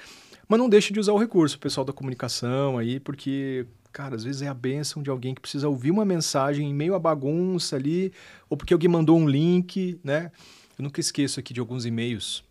[0.47, 4.41] Mas não deixe de usar o recurso, pessoal da comunicação aí, porque cara, às vezes
[4.41, 8.11] é a bênção de alguém que precisa ouvir uma mensagem em meio à bagunça ali,
[8.49, 10.31] ou porque alguém mandou um link, né?
[10.77, 12.43] Eu nunca esqueço aqui de alguns e-mails.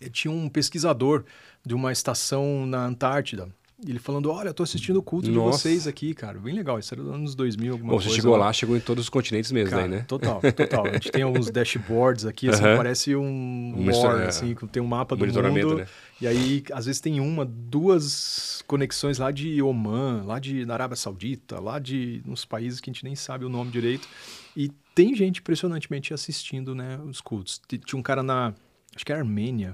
[0.00, 1.24] Eu tinha um pesquisador
[1.66, 3.52] de uma estação na Antártida
[3.90, 5.56] ele falando, olha, eu tô assistindo o culto Nossa.
[5.56, 6.38] de vocês aqui, cara.
[6.38, 8.08] Bem legal, isso era dos anos 2000, alguma Bom, coisa.
[8.08, 10.04] Você chegou lá, chegou em todos os continentes mesmo cara, aí, né?
[10.06, 10.86] Total, total.
[10.86, 15.16] A gente tem alguns dashboards aqui, assim, parece um, um war, assim, tem um mapa
[15.16, 15.76] do mundo.
[15.78, 15.86] Né?
[16.20, 20.96] E aí, às vezes tem uma, duas conexões lá de Oman, lá de na Arábia
[20.96, 24.08] Saudita, lá de uns países que a gente nem sabe o nome direito.
[24.56, 27.60] E tem gente impressionantemente assistindo, né, os cultos.
[27.66, 28.54] Tinha um cara na,
[28.94, 29.72] acho que é Armênia,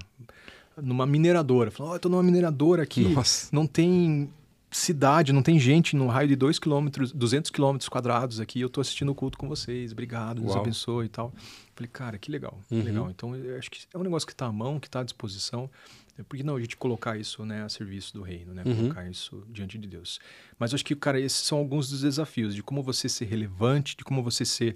[0.81, 1.71] numa mineradora.
[1.71, 3.47] Falou, oh, eu tô numa mineradora aqui, Nossa.
[3.51, 4.29] não tem
[4.71, 8.79] cidade, não tem gente no raio de 2 quilômetros, 200 quilômetros quadrados aqui, eu tô
[8.81, 10.61] assistindo o culto com vocês, obrigado, Deus Uau.
[10.61, 11.33] abençoe e tal.
[11.75, 12.83] Falei, cara, que legal, que Uhum.
[12.83, 13.09] legal.
[13.09, 15.69] Então, eu acho que é um negócio que tá à mão, que tá à disposição.
[16.17, 18.61] É, Por que não a gente colocar isso né, a serviço do reino, né?
[18.65, 18.75] Uhum.
[18.75, 20.19] Colocar isso diante de Deus.
[20.59, 24.03] Mas acho que, cara, esses são alguns dos desafios, de como você ser relevante, de
[24.03, 24.75] como você ser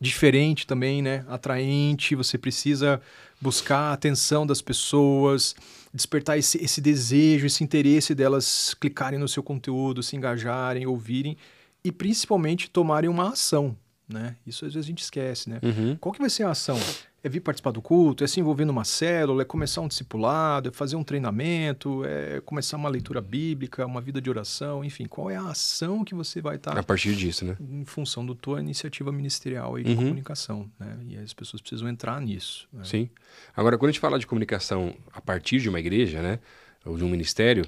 [0.00, 1.24] diferente também, né?
[1.28, 3.00] Atraente, você precisa
[3.40, 5.54] buscar a atenção das pessoas,
[5.92, 11.36] despertar esse, esse desejo, esse interesse delas clicarem no seu conteúdo, se engajarem, ouvirem
[11.82, 13.76] e principalmente tomarem uma ação,
[14.08, 14.36] né?
[14.46, 15.58] Isso às vezes a gente esquece, né?
[15.62, 15.96] Uhum.
[15.96, 16.78] Qual que vai ser a ação?
[17.22, 20.72] É vir participar do culto, é se envolver numa célula, é começar um discipulado, é
[20.72, 25.36] fazer um treinamento, é começar uma leitura bíblica, uma vida de oração, enfim, qual é
[25.36, 27.56] a ação que você vai estar A partir disso, né?
[27.60, 29.96] em função da tua iniciativa ministerial de Uhum.
[29.96, 30.96] comunicação, né?
[31.08, 32.66] E as pessoas precisam entrar nisso.
[32.72, 32.84] né?
[32.84, 33.10] Sim.
[33.54, 36.38] Agora, quando a gente fala de comunicação a partir de uma igreja, né,
[36.86, 37.66] ou de um ministério,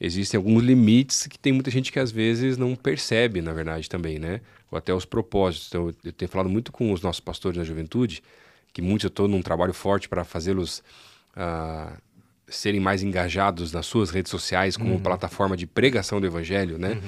[0.00, 4.18] existem alguns limites que tem muita gente que às vezes não percebe, na verdade, também,
[4.18, 4.40] né?
[4.72, 5.68] Ou até os propósitos.
[5.68, 8.22] Então, eu tenho falado muito com os nossos pastores na juventude,
[8.72, 10.82] que muitos eu estou num trabalho forte para fazê-los
[11.36, 11.92] ah,
[12.48, 16.98] serem mais engajados nas suas redes sociais como plataforma de pregação do evangelho, né?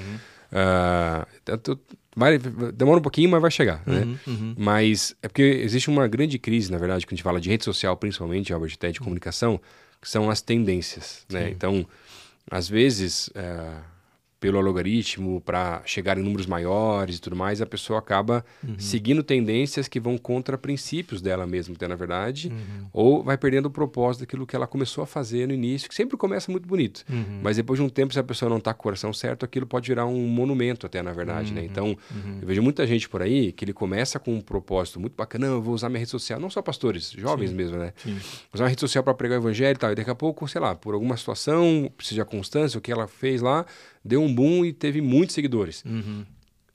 [0.53, 1.79] Ah, tanto-
[2.17, 4.03] vai, demora um pouquinho, mas vai chegar, né?
[4.03, 4.55] Uhum, uhum.
[4.59, 7.65] Mas é porque existe uma grande crise, na verdade, quando a gente fala de rede
[7.65, 9.61] social, principalmente, Albert, até de comunicação,
[10.03, 11.45] que são as tendências, né?
[11.51, 11.87] Então,
[12.51, 13.71] às vezes, é,
[14.41, 18.75] pelo algoritmo, para chegar em números maiores e tudo mais, a pessoa acaba Uhum.
[18.79, 22.87] seguindo tendências que vão contra princípios dela mesma, até na verdade, Uhum.
[22.93, 26.17] ou vai perdendo o propósito daquilo que ela começou a fazer no início, que sempre
[26.17, 27.05] começa muito bonito.
[27.11, 27.41] Uhum.
[27.43, 29.67] Mas depois de um tempo, se a pessoa não está com o coração certo, aquilo
[29.67, 31.63] pode virar um monumento até, na verdade, né?
[31.63, 31.97] Então,
[32.41, 35.55] eu vejo muita gente por aí que ele começa com um propósito muito bacana, não,
[35.57, 37.93] eu vou usar minha rede social, não só pastores, jovens mesmo, né?
[37.97, 38.17] Sim.
[38.55, 40.61] Usar uma rede social para pregar o evangelho e tal, e daqui a pouco, sei
[40.61, 43.67] lá, por alguma situação, precisa de constância, o que ela fez lá,
[44.05, 45.85] deu um boom e teve muitos seguidores.
[45.85, 46.25] Uhum.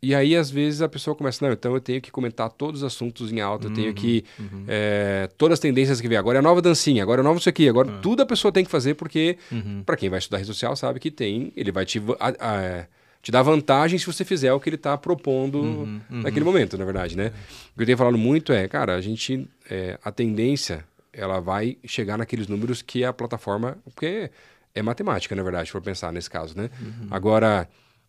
[0.01, 2.85] E aí, às vezes, a pessoa começa, não, então eu tenho que comentar todos os
[2.85, 4.23] assuntos em alta, eu tenho que.
[4.67, 6.17] é, todas as tendências que vem.
[6.17, 8.63] Agora é a nova dancinha, agora é nova isso aqui, agora tudo a pessoa tem
[8.63, 9.81] que fazer, porque, Uhum.
[9.83, 12.85] para quem vai estudar rede social, sabe que tem, ele vai te, a- a-
[13.21, 16.85] te dar vantagem se você fizer o que ele está propondo Uhum, naquele momento, na
[16.85, 17.31] verdade, né?
[17.73, 19.47] O que eu tenho falado muito é, cara, a gente.
[19.67, 23.77] é, a tendência, ela vai chegar naqueles números que a plataforma.
[23.83, 24.29] Porque
[24.75, 26.69] é matemática, na verdade, se for pensar nesse caso, né?
[27.09, 27.67] Agora.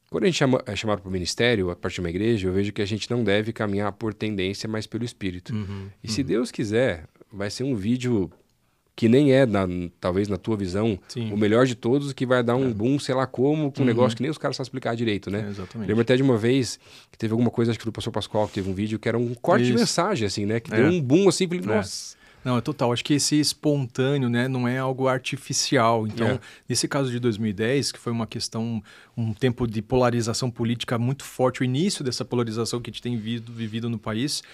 [0.09, 2.53] Quando a gente chama, é chamado para o ministério, a partir de uma igreja, eu
[2.53, 5.53] vejo que a gente não deve caminhar por tendência, mas pelo Espírito.
[5.53, 5.89] Uhum.
[6.03, 8.31] E se Deus quiser, vai ser um vídeo
[8.95, 9.67] que nem é, na-
[10.01, 11.33] talvez na tua visão, Sim.
[11.33, 14.17] o melhor de todos, que vai dar um boom, sei lá como, com um negócio
[14.17, 15.43] que nem os caras sabem explicar direito, né?
[15.45, 15.89] É, exatamente.
[15.89, 16.79] Lembro até de uma vez
[17.11, 19.19] que teve alguma coisa, acho que do pastor Pascoal, que teve um vídeo que era
[19.19, 19.81] um corte de Isso.
[19.81, 20.61] mensagem, assim, né?
[20.61, 20.77] Que É.
[20.77, 21.67] deu um boom assim, falei, É.
[21.67, 22.17] nossa.
[22.47, 22.93] Não, é total.
[22.93, 26.07] Acho que esse espontâneo, né, não é algo artificial.
[26.07, 26.41] Então, É.
[26.69, 28.81] nesse caso de 2010, que foi uma questão,
[29.17, 33.17] um tempo de polarização política muito forte, o início dessa polarização que a gente tem
[33.17, 34.45] vivido, vivido no país,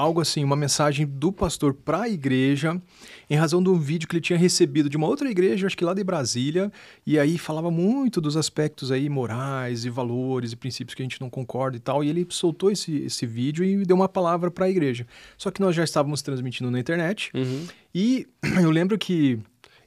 [0.00, 2.80] algo assim, uma mensagem do pastor para a igreja,
[3.28, 5.84] em razão de um vídeo que ele tinha recebido de uma outra igreja, acho que
[5.84, 6.72] lá de Brasília,
[7.06, 11.20] e aí falava muito dos aspectos aí morais e valores e princípios que a gente
[11.20, 14.64] não concorda e tal, e ele soltou esse, esse vídeo e deu uma palavra para
[14.66, 15.06] a igreja.
[15.36, 17.66] Só que nós já estávamos transmitindo na internet, Uhum.
[17.94, 18.26] e
[18.62, 19.38] eu lembro que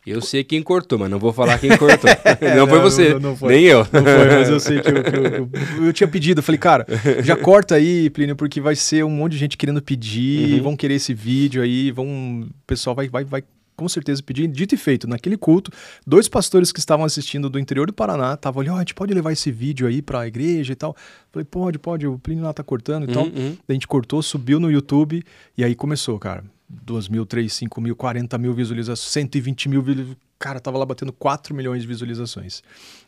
[0.05, 2.09] Eu sei quem cortou, mas não vou falar quem cortou.
[2.57, 3.53] não foi não, você, não, não foi.
[3.55, 3.79] nem eu.
[3.79, 6.41] Não foi, mas eu sei que eu, que eu- eu- eu tinha pedido.
[6.43, 6.85] Falei, cara,
[7.23, 10.63] já corta aí, Plínio, porque vai ser um monte de gente querendo pedir, Uhum.
[10.63, 12.41] vão querer esse vídeo aí, vão.
[12.41, 13.43] O pessoal vai, vai, vai
[13.75, 14.47] com certeza pedir.
[14.47, 15.71] Dito e feito, naquele culto,
[16.05, 19.13] dois pastores que estavam assistindo do interior do Paraná estavam ali, ó, a gente pode
[19.13, 20.95] levar esse vídeo aí pra igreja e tal.
[21.31, 23.23] Falei, pode, pode, o Plínio lá tá cortando e tal.
[23.23, 23.57] Uhum.
[23.67, 25.23] A gente cortou, subiu no YouTube
[25.57, 26.43] e aí começou, cara.
[26.83, 30.17] 2 mil, 3, 5 mil, 40 mil visualizações, 120 mil visualizações.
[30.39, 32.61] Cara, tava lá batendo 4 milhões de visualizações.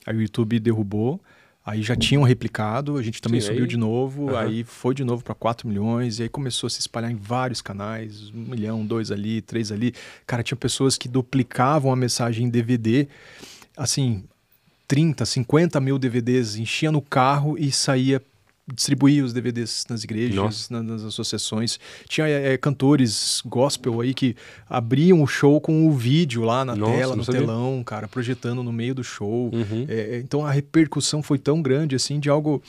[0.05, 1.19] Aí o YouTube derrubou,
[1.65, 4.39] aí já tinham replicado, a gente também Sim, subiu aí- de novo, Aham.
[4.39, 7.61] aí foi de novo para 4 milhões, e aí começou a se espalhar em vários
[7.61, 9.93] canais, um milhão, dois ali, três ali.
[10.25, 13.07] Cara, tinha pessoas que duplicavam a mensagem em DVD,
[13.75, 14.23] assim,
[14.87, 18.21] 30, 50 mil DVDs, enchia no carro e saía
[18.73, 20.73] distribuía os DVDs nas igrejas, Nossa.
[20.73, 21.79] na- nas associações.
[22.09, 24.35] Tinha é, cantores gospel aí que
[24.69, 27.41] abriam o show com o vídeo lá na Nossa, tela, no sabia.
[27.41, 29.51] telão, cara, projetando no meio do show.
[29.53, 29.85] Uhum.
[29.87, 32.61] É, então a repercussão foi tão grande assim de algo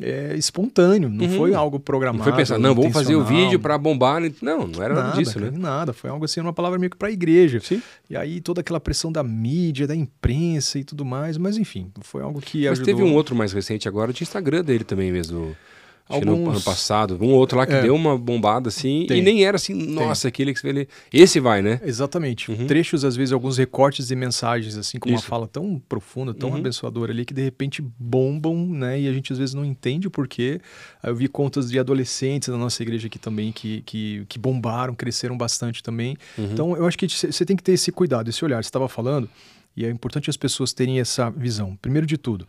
[0.00, 1.36] é, espontâneo, não Uhum.
[1.36, 2.18] foi algo programado.
[2.18, 4.20] Não foi pensar, não, vamos fazer o vídeo para bombar.
[4.42, 5.50] Não, não era nada, Nada, disso, né?
[5.52, 7.60] Nada, foi algo assim, uma palavra meio que para a igreja.
[7.60, 7.80] Sim.
[8.10, 12.22] E aí toda aquela pressão da mídia, da imprensa e tudo mais, mas enfim, foi
[12.22, 12.86] algo que Mas ajudou.
[12.94, 15.56] teve um outro mais recente agora de Instagram dele também mesmo.
[16.08, 17.18] Alguns- ano passado.
[17.20, 17.82] Um outro lá que É.
[17.82, 19.06] deu uma bombada assim.
[19.08, 19.18] Tem.
[19.18, 20.88] E nem era assim, nossa, aquele que você vê ali.
[21.12, 21.80] Esse vai, né?
[21.84, 22.50] Exatamente.
[22.50, 22.66] Uhum.
[22.66, 25.26] Trechos, às vezes, alguns recortes de mensagens, assim, com uma Isso.
[25.26, 26.56] fala tão profunda, tão Uhum.
[26.58, 29.00] abençoadora ali, que de repente bombam, né?
[29.00, 30.60] E a gente às vezes não entende o porquê.
[31.02, 35.36] Eu vi contas de adolescentes da nossa igreja aqui também que, que, que bombaram, cresceram
[35.36, 36.16] bastante também.
[36.38, 36.48] Uhum.
[36.52, 38.62] Então, eu acho que você tem que ter esse cuidado, esse olhar.
[38.62, 39.28] Você estava falando,
[39.76, 41.76] e é importante as pessoas terem essa visão.
[41.82, 42.46] Primeiro de tudo,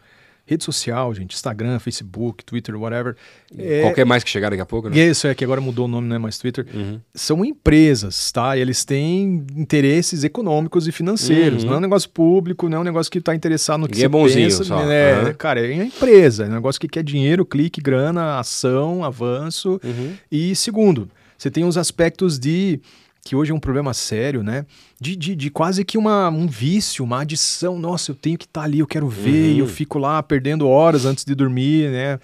[0.49, 3.15] rede social, gente, Instagram, Facebook, Twitter, whatever.
[3.57, 4.97] É, Qualquer mais que chegar daqui a pouco, né?
[4.97, 6.99] Isso, é que agora mudou o nome, não é mais Twitter Uhum.
[7.13, 8.55] são empresas, tá?
[8.55, 11.63] E eles têm interesses econômicos e financeiros.
[11.63, 11.69] Uhum.
[11.69, 14.05] Não é um negócio público, não é um negócio que está interessado no que Ninguém
[14.05, 14.63] é você bonzinho pensa.
[14.63, 14.85] só.
[14.85, 15.11] né?
[15.13, 15.33] Aham.
[15.33, 19.79] Cara, é uma empresa, é um negócio que quer dinheiro, clique, grana, ação, avanço.
[19.83, 20.13] Uhum.
[20.31, 22.79] E segundo, você tem os aspectos de
[23.27, 24.65] que hoje é um problema sério, né?
[24.99, 27.77] De, de, de quase que uma, um vício, uma adição.
[27.77, 29.55] Nossa, eu tenho que estar ali, eu quero ver, Uhum.
[29.55, 32.19] e eu fico lá perdendo horas antes de dormir, né?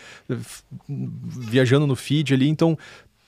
[0.87, 2.47] Viajando no feed ali.
[2.49, 2.77] Então,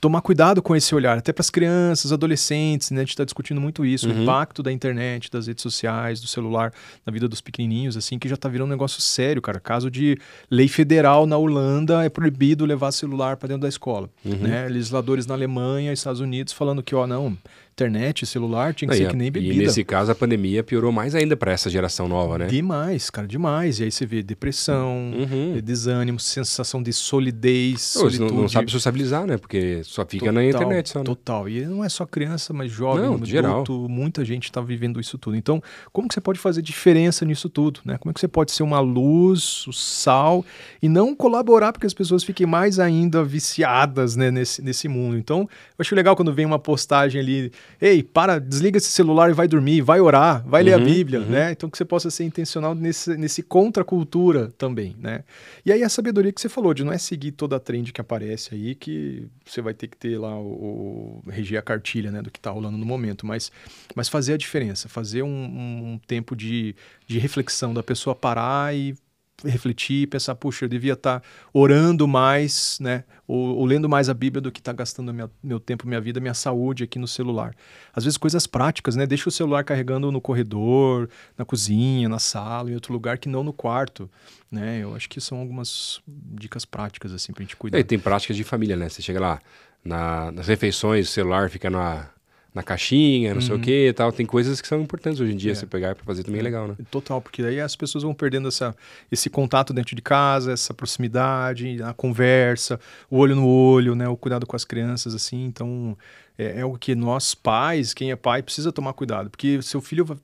[0.00, 2.98] tomar cuidado com esse olhar, até para as crianças, adolescentes, né?
[2.98, 4.20] A gente está discutindo muito isso, Uhum.
[4.20, 6.72] o impacto da internet, das redes sociais, do celular
[7.04, 9.58] na vida dos pequenininhos, assim, que já tá virando um negócio sério, cara.
[9.58, 10.18] Caso de
[10.50, 14.36] lei federal na Holanda, é proibido levar celular para dentro da escola, Uhum.
[14.36, 14.68] né?
[14.68, 17.36] Legisladores na Alemanha, Estados Unidos falando que, ó, não,
[17.80, 19.54] internet, celular tinha que ser que nem e bebida.
[19.62, 22.46] nesse caso a pandemia piorou mais ainda para essa geração nova, né?
[22.46, 23.78] Demais, cara, demais.
[23.80, 25.60] E aí você vê depressão, Uhum.
[25.62, 29.36] desânimo, sensação de solidez, não, não sabe sociabilizar, né?
[29.36, 31.04] Porque só fica na Total, internet só, né?
[31.04, 31.48] Total.
[31.50, 33.64] E não é só criança, mas jovem, Não, adulto, geral.
[33.90, 35.36] muita gente está vivendo isso tudo.
[35.36, 35.62] Então,
[35.92, 37.80] como que você pode fazer diferença nisso tudo?
[37.84, 37.98] Né?
[37.98, 40.42] Como é que você pode ser uma luz, o sal,
[40.80, 45.18] e não colaborar para que as pessoas fiquem mais ainda viciadas né, nesse, nesse mundo?
[45.18, 45.46] Então, eu
[45.80, 49.80] acho legal quando vem uma postagem ali, ei, para, desliga esse celular e vai dormir,
[49.82, 51.26] vai orar, vai ler a Uhum, Bíblia, uhum.
[51.26, 51.52] né?
[51.52, 55.24] Então, que você possa ser intencional nesse, nesse contra-cultura também, né?
[55.64, 58.00] E aí a sabedoria que você falou, de não é seguir toda a trend que
[58.00, 62.22] aparece aí, que você vai ter que ter lá o, o reger a cartilha, né,
[62.22, 63.50] do que tá rolando no momento, mas,
[63.94, 66.74] mas fazer a diferença, fazer um, um- um tempo de,
[67.06, 68.94] de reflexão da pessoa parar e
[69.44, 71.22] refletir, pensar, puxa, eu devia estar
[71.52, 75.60] orando mais, né, ou, ou lendo mais a Bíblia do que tá gastando minha- meu
[75.60, 77.54] tempo, minha vida, minha saúde aqui no celular.
[77.94, 82.70] Às vezes coisas práticas, né, deixa o celular carregando no corredor, na cozinha, na sala,
[82.70, 84.10] em outro lugar que não no quarto,
[84.50, 87.78] né, eu acho que são algumas dicas práticas, assim, pra gente cuidar.
[87.78, 88.88] E tem práticas de família, né?
[88.88, 89.40] Você chega lá
[89.84, 92.08] na- nas refeições, o celular fica na,
[92.56, 94.10] na caixinha, não sei o que e tal.
[94.10, 95.56] Tem coisas que são importantes hoje em dia, Uhum.
[95.56, 95.60] É.
[95.60, 96.74] você pegar pra fazer também é legal, né?
[96.90, 98.74] Total, porque daí as pessoas vão perdendo essa,
[99.12, 104.16] esse contato dentro de casa, essa proximidade, a conversa, o olho no olho, né, o
[104.16, 105.44] cuidado com as crianças, assim.
[105.44, 105.96] Então,
[106.38, 110.18] é, é o que nós pais, quem é pai, precisa tomar cuidado, porque seu filho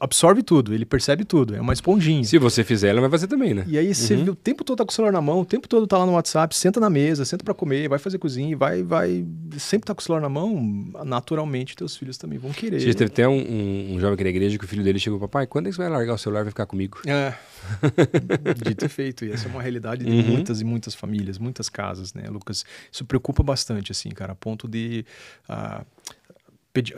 [0.00, 2.24] absorve tudo, ele percebe tudo, é uma esponjinha.
[2.24, 3.64] Se você fizer, ela vai fazer também, né?
[3.68, 4.30] E aí você Uhum.
[4.30, 6.12] o tempo todo tá com o celular na mão, o tempo todo tá lá no
[6.12, 9.24] WhatsApp, senta na mesa, senta pra comer, vai fazer cozinha, vai, vai,
[9.58, 10.54] sempre tá com o celular na mão,
[11.04, 12.78] naturalmente teus filhos também vão querer.
[12.78, 15.18] Dia Teve até um, um- um jovem aqui na igreja que o filho dele chegou,
[15.20, 16.98] papai, quando é que você vai largar o celular e vai ficar comigo?
[17.06, 17.34] É.
[18.64, 19.24] Dito e feito.
[19.24, 20.22] E essa é uma realidade de Uhum.
[20.22, 22.64] muitas e muitas famílias, muitas casas, né, Lucas?
[22.90, 25.04] Isso preocupa bastante, assim, cara, a ponto de.
[25.48, 25.84] a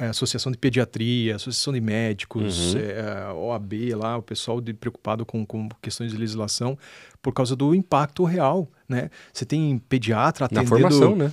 [0.01, 2.81] Associação de Pediatria, Associação de Médicos, Uhum.
[2.81, 6.79] é, OAB lá, o pessoal de- preocupado com, com questões de legislação
[7.23, 9.11] por causa do impacto real, né?
[9.33, 11.33] Você tem pediatra Na atendendo formação, né?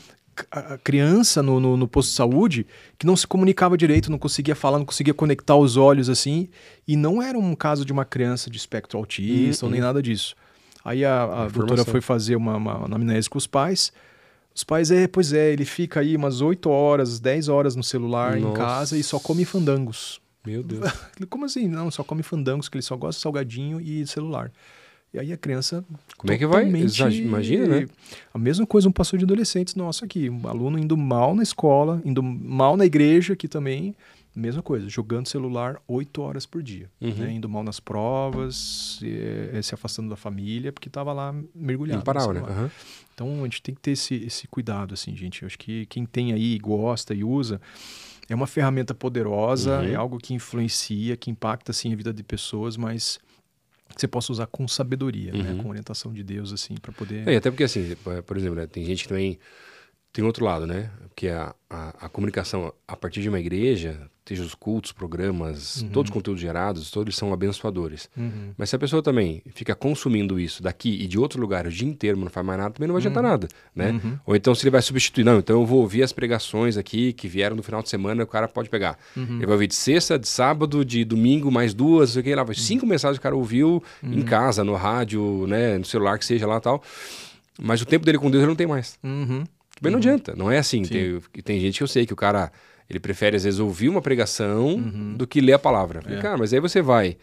[0.51, 2.67] a criança no, no, no posto de saúde
[2.99, 6.49] que não se comunicava direito, não conseguia falar, não conseguia conectar os olhos assim,
[6.86, 9.69] e não era um caso de uma criança de espectro autista Uhum.
[9.69, 10.36] ou nem nada disso.
[10.84, 11.86] Aí a, a doutora Informação.
[11.86, 13.93] foi fazer uma, uma anamnese com os pais.
[14.55, 18.37] Os pais, é, pois é, ele fica aí umas 8 horas, 10 horas no celular
[18.37, 18.55] em Nossa.
[18.55, 20.21] casa e só come fandangos.
[20.45, 20.89] Meu Deus.
[21.29, 21.67] Como assim?
[21.67, 24.49] Não, só come fandangos, que ele só gosta de salgadinho e celular.
[25.13, 25.83] E aí a criança.
[26.17, 26.65] Como é que vai?
[27.21, 27.87] Imagina, né?
[28.33, 30.29] A mesma coisa um pastor de adolescentes nosso aqui.
[30.29, 33.95] Um aluno indo mal na escola, indo mal na igreja aqui também.
[34.35, 36.89] Mesma coisa, jogando celular oito horas por dia.
[36.99, 37.13] Uhum.
[37.13, 37.31] né?
[37.31, 41.99] Indo mal nas provas, eh, se afastando da família, porque estava lá mergulhado.
[41.99, 42.41] Não parava, né?
[42.41, 42.71] Aham.
[43.13, 45.43] Então a gente tem que ter esse, esse cuidado, assim, gente.
[45.43, 47.61] Eu acho que quem tem aí, gosta e usa,
[48.27, 49.85] é uma ferramenta poderosa, Uhum.
[49.87, 53.19] é algo que influencia, que impacta, assim, a vida de pessoas, mas
[53.95, 55.51] que você possa usar com sabedoria, né?
[55.51, 55.57] Uhum.
[55.63, 57.25] Com orientação de Deus, assim, para poder...
[57.25, 59.39] É, até porque, assim, por- por exemplo, né, tem gente que também
[60.15, 60.89] tem outro lado, né?
[61.10, 65.89] Porque a, a, a comunicação a partir de uma igreja, seja os cultos, programas, Uhum.
[65.89, 68.10] todos os conteúdos gerados, todos eles são abençoadores.
[68.17, 68.51] Uhum.
[68.58, 71.88] Mas se a pessoa também fica consumindo isso daqui e de outro lugar o dia
[71.88, 73.91] inteiro, não faz mais nada, também não vai adiantar nada, né?
[73.91, 74.19] Uhum.
[74.25, 77.28] Ou então se ele vai substituir, não, então eu vou ouvir as pregações aqui que
[77.28, 78.97] vieram no final de semana, o cara pode pegar.
[79.15, 79.38] Uhum.
[79.38, 82.43] Ele vai ouvir de sexta, de sábado, de domingo, mais duas, sei o que lá.
[82.43, 82.54] Uhum.
[82.54, 86.45] Cinco mensagens que o cara ouviu em casa, no rádio, né, no celular, que seja
[86.47, 86.82] lá e tal.
[87.62, 88.97] Mas o tempo dele com Deus ele não tem mais.
[89.04, 89.43] Uhum.
[89.75, 90.83] Também não adianta, não é assim.
[90.85, 91.19] Sim.
[91.33, 92.51] Tem, tem gente que eu sei que o cara
[92.89, 95.15] ele prefere às vezes ouvir uma pregação Uhum.
[95.17, 96.01] do que ler a palavra.
[96.01, 96.21] Falei, É.
[96.21, 97.17] Cara, mas aí você vai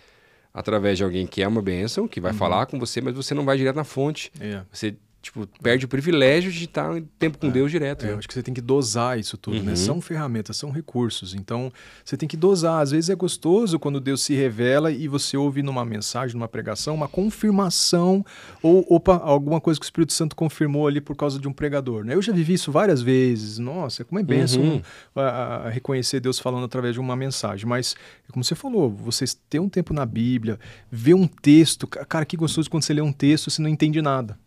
[0.53, 2.25] através de alguém que é uma bênção, que Uhum.
[2.25, 4.31] vai falar com você, mas você não vai direto na fonte.
[4.41, 4.61] É.
[4.71, 8.03] Você tipo perde o privilégio de estar em tempo com Deus direto.
[8.03, 8.13] É, né?
[8.15, 9.71] eu acho que você tem que dosar isso tudo, né?
[9.71, 9.77] Uhum.
[9.77, 11.33] São ferramentas, são recursos.
[11.35, 11.73] Então,
[12.05, 12.83] você tem que dosar.
[12.83, 16.95] Às vezes é gostoso quando Deus se revela e você ouve numa mensagem, numa pregação,
[16.95, 18.25] uma confirmação
[18.63, 22.05] ou opa, alguma coisa que o Espírito Santo confirmou ali por causa de um pregador.
[22.05, 22.15] Né?
[22.15, 23.59] Eu já vivi isso várias vezes.
[23.59, 24.83] Nossa, como é benção Uhum.
[25.15, 27.67] a, a reconhecer Deus falando através de uma mensagem.
[27.67, 27.95] Mas,
[28.33, 30.59] como você falou, você ter um tempo na Bíblia,
[30.91, 31.87] ver um texto.
[31.87, 34.39] ca- Cara, que gostoso quando você lê um texto e você não entende nada.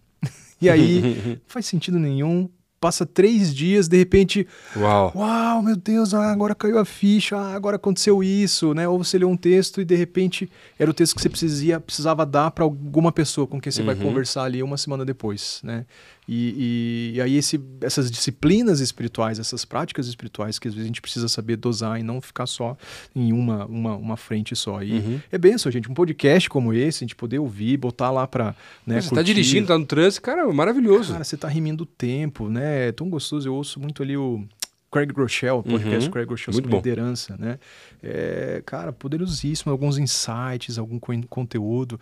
[0.61, 2.49] E aí, não faz sentido nenhum.
[2.77, 5.11] Passa três dias, de repente, Uau.
[5.15, 8.87] uau, meu Deus, ah, agora caiu a ficha, ah, agora aconteceu isso, né?
[8.87, 12.25] Ou você lê um texto e de repente era o texto que você precisava, precisava
[12.27, 14.01] dar para alguma pessoa com quem você vai Uhum.
[14.01, 15.85] conversar ali uma semana depois, né?
[16.27, 20.87] E, e- e aí esse, essas disciplinas espirituais, essas práticas espirituais que às vezes a
[20.87, 22.75] gente precisa saber dosar e não ficar só
[23.15, 24.81] em uma, uma, uma frente só.
[24.81, 25.19] E Uhum.
[25.31, 28.99] é benção, gente, um podcast como esse, a gente poder ouvir, botar lá para né,
[29.01, 29.25] você tá curtir.
[29.33, 31.11] dirigindo, tá no trânsito, cara, maravilhoso.
[31.13, 32.87] Cara, você tá rimindo o tempo, né?
[32.87, 33.47] É tão gostoso.
[33.47, 34.43] Eu ouço muito ali o
[34.91, 36.11] Craig Rochelle, o podcast Uhum.
[36.11, 36.77] Craig Rochelle Muito sobre bom.
[36.77, 37.59] liderança, né?
[38.01, 41.99] É, cara, poderosíssimo, alguns insights, algum co- conteúdo.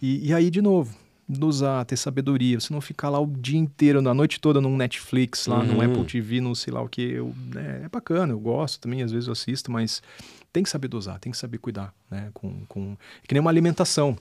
[0.00, 0.92] E, e aí, de novo,
[1.38, 5.46] dosar, ter sabedoria, você não ficar lá o dia inteiro, a noite toda num Netflix,
[5.46, 5.82] lá no Uhum.
[5.82, 7.02] Apple TV, no sei lá o que.
[7.02, 10.02] Eu, né, é bacana, eu gosto também, às vezes eu assisto, mas
[10.52, 12.30] tem que saber dosar, tem que saber cuidar, né?
[12.34, 12.96] Com, com...
[13.22, 14.16] É que nem uma alimentação.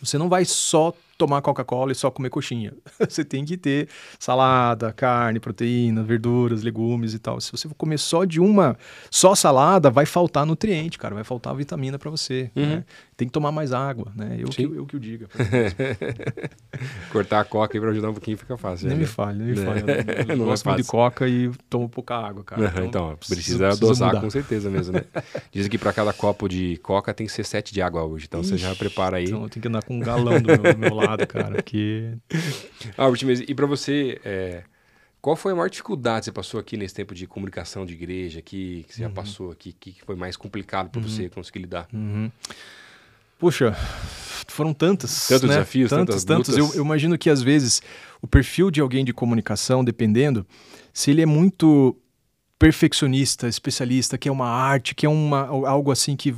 [0.00, 2.72] Você não vai só tomar Coca-Cola e só comer coxinha.
[3.08, 7.40] Você tem que ter salada, carne, proteína, verduras, legumes e tal.
[7.40, 8.76] Se você for comer só de uma,
[9.10, 12.50] só salada, vai faltar nutriente, cara, vai faltar vitamina para você.
[12.54, 12.66] Uhum.
[12.66, 12.84] né?
[13.16, 14.36] Tem que tomar mais água, né?
[14.38, 15.28] Eu, que, eu que o diga.
[17.10, 18.86] Cortar a coca aí pra ajudar um pouquinho fica fácil.
[18.88, 19.02] nem né?
[19.02, 19.64] me fale, nem me É.
[19.64, 19.80] fale.
[19.80, 19.88] Eu,
[20.28, 22.66] eu Não é gosto muito de coca e tomo pouca água, cara.
[22.66, 23.34] Aham, então, precisa,
[23.68, 24.20] precisa dosar mudar.
[24.20, 25.04] com certeza mesmo, né?
[25.50, 28.26] Dizem que para cada copo de coca tem que ser sete de água hoje.
[28.28, 29.24] Então você já Ixi, prepara aí.
[29.24, 32.12] Então eu tenho que andar com um galão do meu, do meu lado, cara, porque...
[32.96, 34.62] Albert, mas e para você, é,
[35.20, 38.38] qual foi a maior dificuldade que você passou aqui nesse tempo de comunicação de igreja
[38.38, 39.08] aqui, que você Uhum.
[39.08, 41.88] já passou aqui, que que foi mais complicado para você conseguir lidar?
[41.92, 42.30] Uhum.
[43.38, 43.72] Puxa,
[44.48, 45.28] foram tantas.
[45.28, 45.54] Tantos né?
[45.56, 46.56] desafios, tantos, tantas tantos.
[46.56, 47.80] Eu, eu imagino que às vezes
[48.20, 50.44] o perfil de alguém de comunicação, dependendo,
[50.92, 51.96] se ele é muito
[52.58, 56.34] perfeccionista, especialista, que é uma arte, que é uma, algo assim que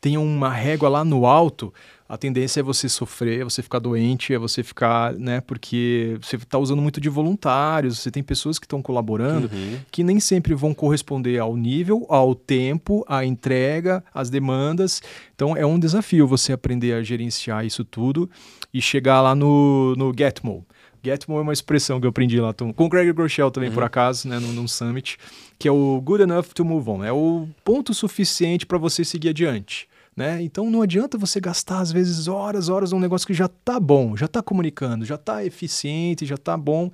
[0.00, 1.72] tem uma régua lá no alto,
[2.12, 5.40] a tendência é você sofrer, é você ficar doente, é você ficar, né?
[5.40, 9.78] Porque você está usando muito de voluntários, você tem pessoas que estão colaborando Uhum.
[9.90, 15.00] que nem sempre vão corresponder ao nível, ao tempo, à entrega, às demandas.
[15.34, 18.28] Então é um desafio você aprender a gerenciar isso tudo
[18.74, 20.66] e chegar lá no, no Getmo.
[21.02, 24.28] Getmo é uma expressão que eu aprendi lá com o Greg Groeschel também, por acaso,
[24.28, 25.16] né, num, num summit,
[25.58, 27.02] que é o good enough to move on.
[27.02, 29.88] É o ponto suficiente para você seguir adiante.
[30.16, 30.42] Né?
[30.42, 34.16] Então não adianta você gastar às vezes horas, horas num negócio que já tá bom,
[34.16, 36.90] já tá comunicando, já tá eficiente, já tá bom.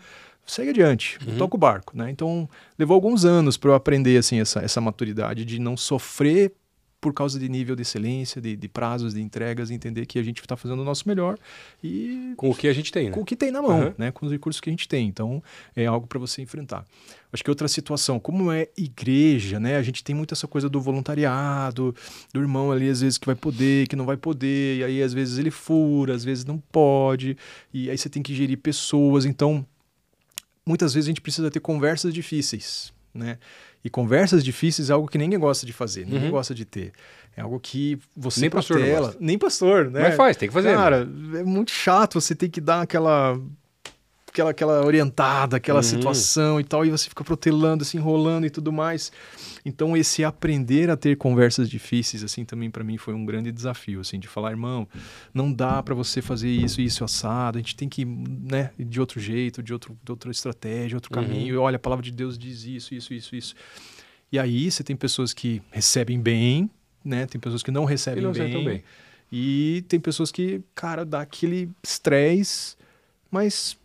[0.47, 2.11] Segue adiante, toca o barco, né?
[2.11, 6.53] Então levou alguns anos para eu aprender assim essa, essa maturidade de não sofrer
[7.01, 10.41] por causa de nível de excelência, de, de prazos, de entregas, entender que a gente
[10.41, 11.39] está fazendo o nosso melhor
[11.83, 13.11] e Com o que a gente tem, né?
[13.13, 13.95] com o que tem na mão, Aham.
[13.97, 14.11] né?
[14.11, 15.07] Com os recursos que a gente tem.
[15.07, 15.43] Então,
[15.77, 16.85] é algo para você enfrentar.
[17.33, 19.77] Acho que outra situação, como é igreja, né?
[19.77, 21.95] A gente tem muito essa coisa do voluntariado,
[22.33, 25.13] do irmão ali, às vezes, que vai poder, que não vai poder, e aí às
[25.13, 27.37] vezes ele fura, às vezes não pode,
[27.73, 29.25] e aí você tem que gerir pessoas.
[29.25, 29.65] Então,
[30.67, 33.39] muitas vezes a gente precisa ter conversas difíceis, né?
[33.85, 36.31] E conversas difíceis é algo que ninguém gosta de fazer, ninguém Uhum.
[36.33, 36.93] gosta de ter.
[37.37, 39.17] É algo que você Nem pastor gosta.
[39.21, 40.01] nem pastor, né?
[40.03, 40.75] Mas faz, tem que fazer.
[40.75, 43.39] Cara, é muito chato você ter que dar aquela
[44.29, 45.83] aquela, aquela orientada, aquela Uhum.
[45.83, 49.11] situação e tal, e você fica protelando, se enrolando e tudo mais.
[49.65, 54.01] Então esse aprender a ter conversas difíceis assim também para mim foi um grande desafio,
[54.01, 54.89] assim, de falar, irmão,
[55.35, 59.21] não dá para você fazer isso, isso assado, a gente tem que, né, de outro
[59.21, 61.23] jeito, de outro de outra estratégia, outro Uhum.
[61.25, 61.55] caminho.
[61.55, 63.55] E olha, a palavra de Deus diz isso, isso, isso, isso.
[64.31, 66.71] E aí você tem pessoas que recebem bem,
[67.05, 67.27] né?
[67.27, 68.65] Tem pessoas que não recebem não bem.
[68.65, 68.85] bem.
[69.31, 72.77] E tem pessoas que, cara, dá aquele estresse,
[73.31, 73.77] mas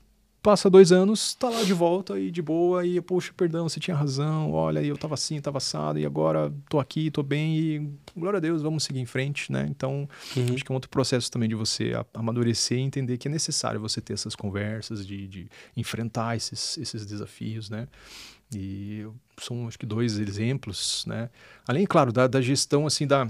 [0.44, 3.96] passa dois anos, tá lá de volta e de boa, e, poxa, perdão, você tinha
[3.96, 8.38] razão, olha, eu tava assim, tava assado, e agora tô aqui, tô bem, e glória
[8.38, 9.66] a Deus, vamos seguir em frente, né?
[9.70, 10.54] Então, Uhum.
[10.54, 13.80] acho que é um outro processo também de você amadurecer e entender que é necessário
[13.80, 17.88] você ter essas conversas, de, de enfrentar esses, esses desafios, né?
[18.54, 19.08] E
[19.40, 21.30] são, acho que, dois exemplos, né?
[21.66, 23.28] Além, claro, da, da gestão, assim, da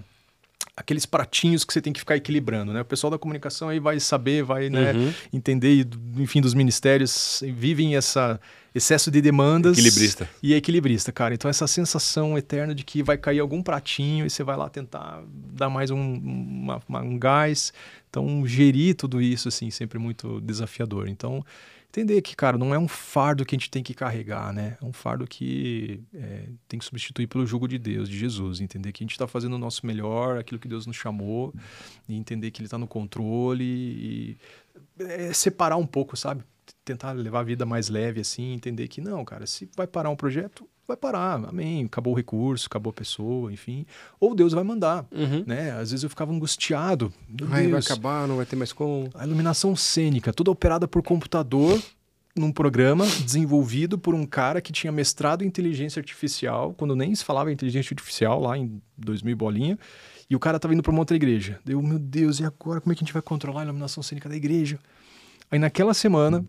[0.76, 2.82] aqueles pratinhos que você tem que ficar equilibrando, né?
[2.82, 5.14] O pessoal da comunicação aí vai saber, vai né, Uhum.
[5.32, 8.40] entender, e, enfim, dos ministérios vivem essa
[8.74, 9.78] excesso de demandas.
[9.78, 10.28] Equilibrista.
[10.42, 11.36] E é equilibrista, cara.
[11.36, 15.22] Então essa sensação eterna de que vai cair algum pratinho e você vai lá tentar
[15.54, 17.72] dar mais um, uma- uma- um gás.
[18.10, 21.08] Então gerir tudo isso, assim, sempre muito desafiador.
[21.08, 21.46] Então
[21.94, 24.78] entender que, cara, não é um fardo que a gente tem que carregar, né?
[24.82, 28.60] É um fardo que é, tem que substituir pelo jugo de Deus, de Jesus.
[28.60, 31.54] Entender que a gente está fazendo o nosso melhor, aquilo que Deus nos chamou,
[32.10, 34.38] e entender que Ele está no controle e
[35.00, 36.44] é, separar um pouco, sabe?
[36.84, 40.16] Tentar levar a vida mais leve, assim, entender que não, cara, se vai parar um
[40.16, 41.86] projeto, vai parar, amém.
[41.86, 43.86] Acabou o recurso, acabou a pessoa, enfim.
[44.20, 45.44] Ou Deus vai mandar, Uhum.
[45.48, 45.72] né?
[45.72, 47.12] Às vezes eu ficava angustiado.
[47.52, 49.10] Ai, vai acabar, não vai ter mais como.
[49.16, 51.82] a iluminação cênica, toda operada por computador,
[52.36, 57.24] num programa desenvolvido por um cara que tinha mestrado em inteligência artificial, quando nem se
[57.24, 59.80] falava em inteligência artificial, lá em 2000 e bolinha,
[60.30, 61.60] e o cara tava indo para uma outra igreja.
[61.64, 64.28] Deu, meu Deus, e agora como é que a gente vai controlar a iluminação cênica
[64.28, 64.80] da igreja?
[65.52, 66.44] Aí naquela semana,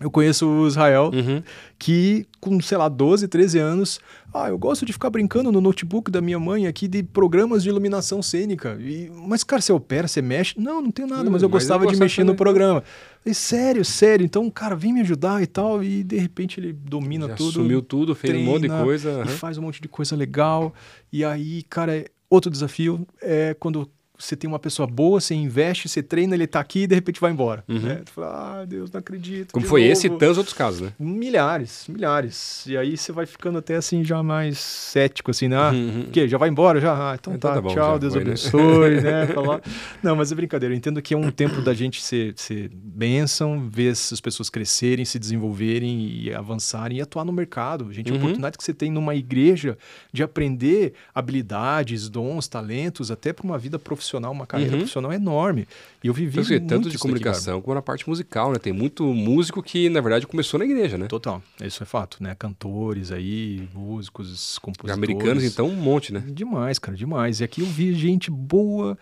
[0.00, 1.42] eu conheço o Israel, Uhum.
[1.78, 3.98] que com, sei lá, 12, 13 anos,
[4.32, 7.68] ah, eu gosto de ficar brincando no notebook da minha mãe aqui de programas de
[7.68, 8.76] iluminação cênica.
[8.80, 10.54] E, mas, cara, você opera, você mexe?
[10.58, 12.36] Não, não tenho nada, Hum, mas eu mas gostava eu de mexer no também.
[12.36, 12.82] programa.
[13.24, 14.24] Falei, sério, sério.
[14.24, 15.82] Então, cara, vem me ajudar e tal.
[15.82, 17.48] E de repente ele domina Já tudo.
[17.60, 19.10] Assumiu tudo, fez um monte de treina coisa.
[19.10, 19.26] E aham.
[19.26, 20.72] faz um monte de coisa legal.
[21.12, 23.88] E aí, cara, é- outro desafio é quando
[24.18, 27.20] você tem uma pessoa boa, você investe, você treina, ele tá aqui e de repente
[27.20, 27.62] vai embora.
[27.68, 27.78] Uhum.
[27.78, 28.02] né?
[28.04, 29.52] Tu fala, ah, Deus, não acredito.
[29.52, 29.92] Como foi novo.
[29.92, 30.92] esse e tantos outros casos, né?
[30.98, 32.64] Milhares, milhares.
[32.66, 35.56] E aí você vai ficando até assim já mais cético, assim, né?
[35.56, 36.00] Ah, Uhum.
[36.02, 36.26] o quê?
[36.26, 36.80] Já vai embora?
[36.80, 36.92] Já?
[37.12, 38.30] Ah, então, Então tá, tá bom, tchau, Deus foi, né?
[38.30, 39.26] abençoe, né?
[39.28, 39.60] Falar.
[40.02, 40.74] Não, mas é brincadeira.
[40.74, 45.04] Eu entendo que é um tempo da gente ser, ser bênção, ver essas pessoas crescerem,
[45.04, 47.92] se desenvolverem e avançarem e atuar no mercado.
[47.92, 48.18] Gente, a Uhum.
[48.18, 49.78] oportunidade que você tem numa igreja
[50.12, 54.78] de aprender habilidades, dons, talentos, até para uma vida profissional, uma carreira Uhum.
[54.78, 55.68] profissional enorme.
[56.02, 58.58] E eu vivi Então, muito tanto de isso daqui, comunicação como na parte musical, né?
[58.58, 61.06] Tem muito músico que, na verdade, começou na igreja, né?
[61.06, 62.34] Total, isso é fato, né?
[62.38, 64.96] Cantores aí, músicos, compositores.
[64.96, 66.22] Americanos, então, um monte, né?
[66.26, 67.40] Demais, cara, demais.
[67.40, 68.96] E aqui eu vi gente boa.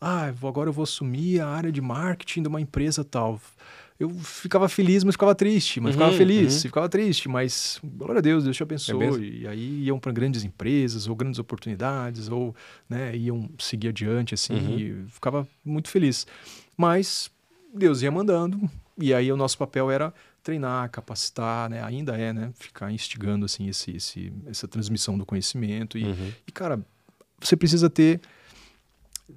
[0.00, 3.40] Ah, agora eu vou assumir a área de marketing de uma empresa tal.
[4.02, 5.80] Eu ficava feliz, mas ficava triste.
[5.80, 6.60] Mas ficava Uhum, feliz, uhum.
[6.62, 7.28] ficava triste.
[7.28, 8.98] Mas, glória a Deus, Deus te É abençoe.
[8.98, 9.22] mesmo?
[9.24, 12.54] e aí iam para grandes empresas, ou grandes oportunidades, ou
[12.88, 14.54] né, iam seguir adiante, assim.
[14.54, 14.78] Uhum.
[14.78, 16.26] E ficava muito feliz.
[16.76, 17.30] Mas
[17.74, 18.68] Deus ia mandando.
[18.98, 21.82] E aí o nosso papel era treinar, capacitar, né?
[21.84, 22.50] Ainda é, né?
[22.54, 25.96] Ficar instigando, assim, esse, esse, essa transmissão do conhecimento.
[25.96, 26.32] E, Uhum.
[26.46, 26.80] e, cara,
[27.40, 28.20] você precisa ter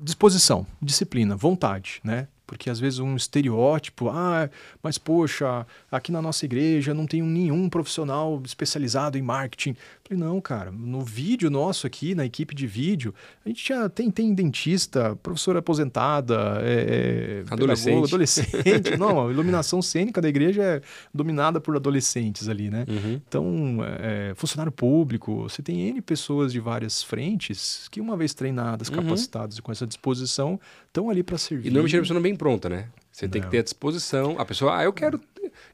[0.01, 2.27] disposição, disciplina, vontade, né?
[2.45, 4.49] Porque às vezes um estereótipo, ah,
[4.81, 9.75] mas poxa, aqui na nossa igreja não tem nenhum profissional especializado em marketing.
[10.07, 13.11] Falei, não, cara, no vídeo nosso aqui, na equipe de vídeo,
[13.43, 18.05] a gente já tem, tem dentista, professora aposentada, é, é, Adolescente.
[18.05, 18.97] adolescente.
[18.99, 20.81] não, a iluminação cênica da igreja é
[21.11, 22.85] dominada por adolescentes ali, né?
[22.87, 23.19] Uhum.
[23.27, 28.89] Então, é, funcionário público, você tem N pessoas de várias frentes que, uma vez treinadas,
[28.89, 28.97] Uhum.
[28.97, 31.69] capacitadas e com essa disposição, estão ali para servir.
[31.69, 32.89] E normalmente a pessoa não é bem pronta, né?
[33.11, 34.35] Você tem que ter a disposição.
[34.37, 35.21] A pessoa, ah, eu quero.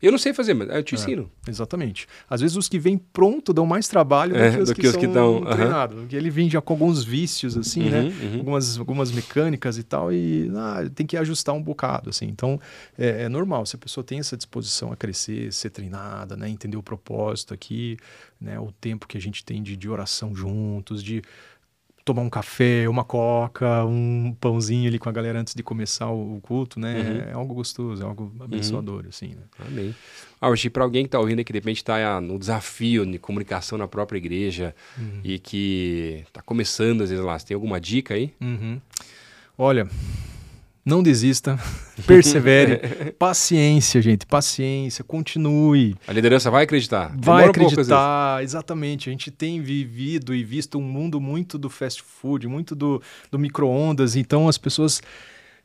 [0.02, 0.98] Eu não sei fazer, mas eu te É.
[0.98, 1.32] ensino.
[1.48, 2.08] Exatamente.
[2.30, 4.82] Às vezes os que vêm pronto dão mais trabalho É, do que os do que,
[4.82, 6.00] que os que dão, treinados.
[6.00, 8.02] Porque ele vem já com alguns vícios, assim, né?
[8.02, 8.38] Uhum, uhum.
[8.40, 12.26] Algumas, algumas mecânicas e tal, e ah, tem que ajustar um bocado, assim.
[12.28, 12.60] Então,
[12.98, 13.66] é, é normal.
[13.66, 16.50] Se a pessoa tem essa disposição a crescer, ser treinada, né?
[16.50, 17.98] Entender o propósito aqui,
[18.40, 18.60] né?
[18.60, 21.22] O tempo que a gente tem de, de oração juntos, de
[22.04, 26.38] tomar um café, uma coca, um pãozinho ali com a galera antes de começar o,
[26.38, 27.00] o culto, né?
[27.00, 27.30] Uhum.
[27.30, 29.44] É algo gostoso, é algo abençoador, assim, né?
[29.60, 29.96] Amém.
[30.40, 33.78] Ah, hoje, para alguém que está ouvindo que de repente está no desafio de comunicação
[33.78, 35.22] na própria igreja Uhum.
[35.24, 38.34] e que está começando, às vezes lá, você tem alguma dica aí?
[38.42, 38.80] Uhum.
[39.58, 39.88] Olha,
[40.84, 41.60] não desista,
[42.08, 47.10] persevere, paciência, gente, paciência, continue, A liderança vai acreditar.
[47.10, 49.10] vai Demora um pouco, acreditar, exatamente.
[49.10, 53.38] A gente tem vivido e visto um mundo muito do fast food, muito do, do
[53.38, 55.02] micro-ondas, então as pessoas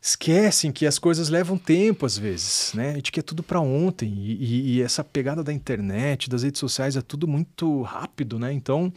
[0.01, 2.91] esquecem que as coisas levam tempo às vezes, né?
[2.91, 6.61] A gente quer tudo para ontem e, e- e essa pegada da internet, das redes
[6.61, 8.53] sociais é tudo muito rápido, né?
[8.53, 8.93] Então,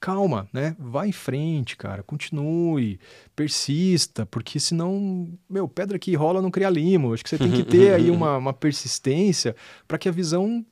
[0.00, 0.74] calma, né?
[0.78, 2.98] Vai em frente, cara, continue,
[3.36, 7.12] persista, porque senão, meu, pedra que rola não cria limo.
[7.12, 9.54] Acho que você tem que ter aí uma, uma persistência
[9.86, 10.64] para que a visão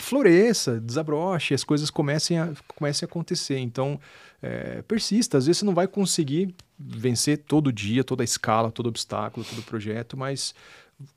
[0.00, 3.58] floresça, desabroche, as coisas comecem a, comecem a acontecer.
[3.58, 4.00] Então,
[4.42, 5.38] é, persista.
[5.38, 9.62] Às vezes você não vai conseguir vencer todo dia, toda a escala, todo obstáculo, todo
[9.62, 10.54] projeto, mas,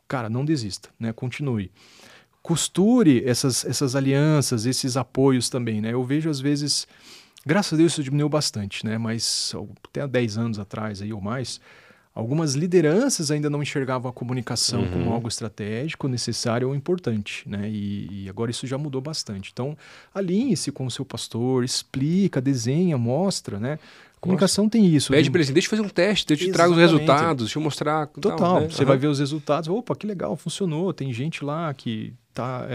[0.08, 1.12] cara, não desista, né?
[1.12, 1.72] Continue.
[2.42, 5.94] Costure essas, essas alianças, esses apoios também, né?
[5.94, 6.88] Eu vejo às vezes
[7.48, 8.98] Graças a Deus isso diminuiu bastante, né?
[8.98, 9.54] Mas
[9.88, 11.62] até há 10 anos atrás aí ou mais,
[12.16, 14.90] algumas lideranças ainda não enxergavam a comunicação Uhum.
[14.92, 17.70] como algo estratégico, necessário ou importante, né?
[17.70, 19.50] E, e agora isso já mudou bastante.
[19.52, 19.78] Então,
[20.14, 23.78] alinhe-se com o seu pastor, explica, desenha, mostra, né?
[24.22, 25.12] Comunicação tem isso.
[25.12, 27.46] Pede de- pra ele assim, deixa eu fazer um teste, eu te trago os resultados,
[27.46, 28.08] deixa eu mostrar.
[28.08, 28.62] tal, Total.
[28.62, 28.70] né?
[28.70, 28.86] Você Aham.
[28.88, 29.70] vai ver os resultados.
[29.70, 30.92] Opa, que legal, funcionou.
[30.94, 32.68] Tem gente lá que está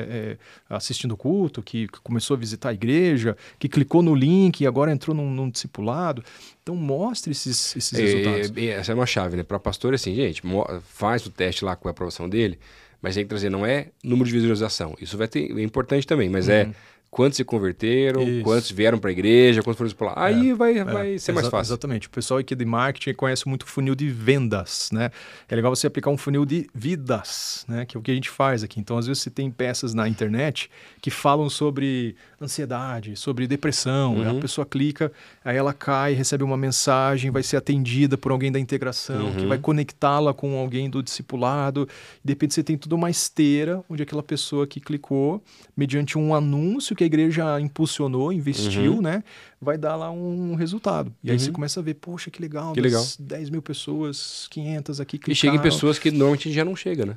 [0.69, 4.91] assistindo o culto, que começou a visitar a igreja, que clicou no link e agora
[4.91, 6.25] entrou num, num discipulado.
[6.63, 8.53] Então, mostre esses, esses resultados.
[8.57, 9.43] É, é, essa é uma chave, né?
[9.43, 10.43] Para pastor, é assim, gente,
[10.83, 12.59] faz o teste lá com a aprovação dele,
[13.03, 14.95] mas tem que trazer, não é número de visualização.
[15.01, 16.71] Isso vai ter, é importante também, mas é
[17.11, 18.29] quantos se converteram, Uhum.
[18.29, 18.41] Isso.
[18.41, 20.27] É, quantos vieram para a igreja, quantos foram para lá.
[20.27, 21.73] Aí vai, vai ser mais fácil.
[21.73, 22.07] Exatamente.
[22.07, 25.11] O pessoal aqui de marketing conhece muito funil de vendas, né?
[25.49, 27.85] É legal você aplicar um funil de vidas, né?
[27.85, 28.79] Que é o que a gente faz aqui.
[28.79, 34.17] Então, às vezes, você tem peças na internet que falam sobre ansiedade, sobre depressão.
[34.17, 34.39] Uhum.
[34.39, 35.13] A pessoa clica,
[35.45, 39.49] aí ela cai, recebe uma mensagem, vai ser atendida por alguém da integração, que Uhum.
[39.49, 41.89] vai conectá-la com alguém do discipulado.
[42.25, 45.43] De repente, você tem toda uma esteira onde aquela pessoa que clicou,
[45.77, 49.01] mediante um anúncio que a igreja impulsionou, investiu, Uhum.
[49.01, 49.25] né?
[49.59, 51.11] Vai dar lá um resultado.
[51.25, 51.43] E aí Uhum.
[51.45, 55.19] você começa a ver, poxa, que legal, Que das 10 mil pessoas, 500 aqui E
[55.19, 55.35] clicaram.
[55.35, 57.17] chega em pessoas que normalmente já não chega, né?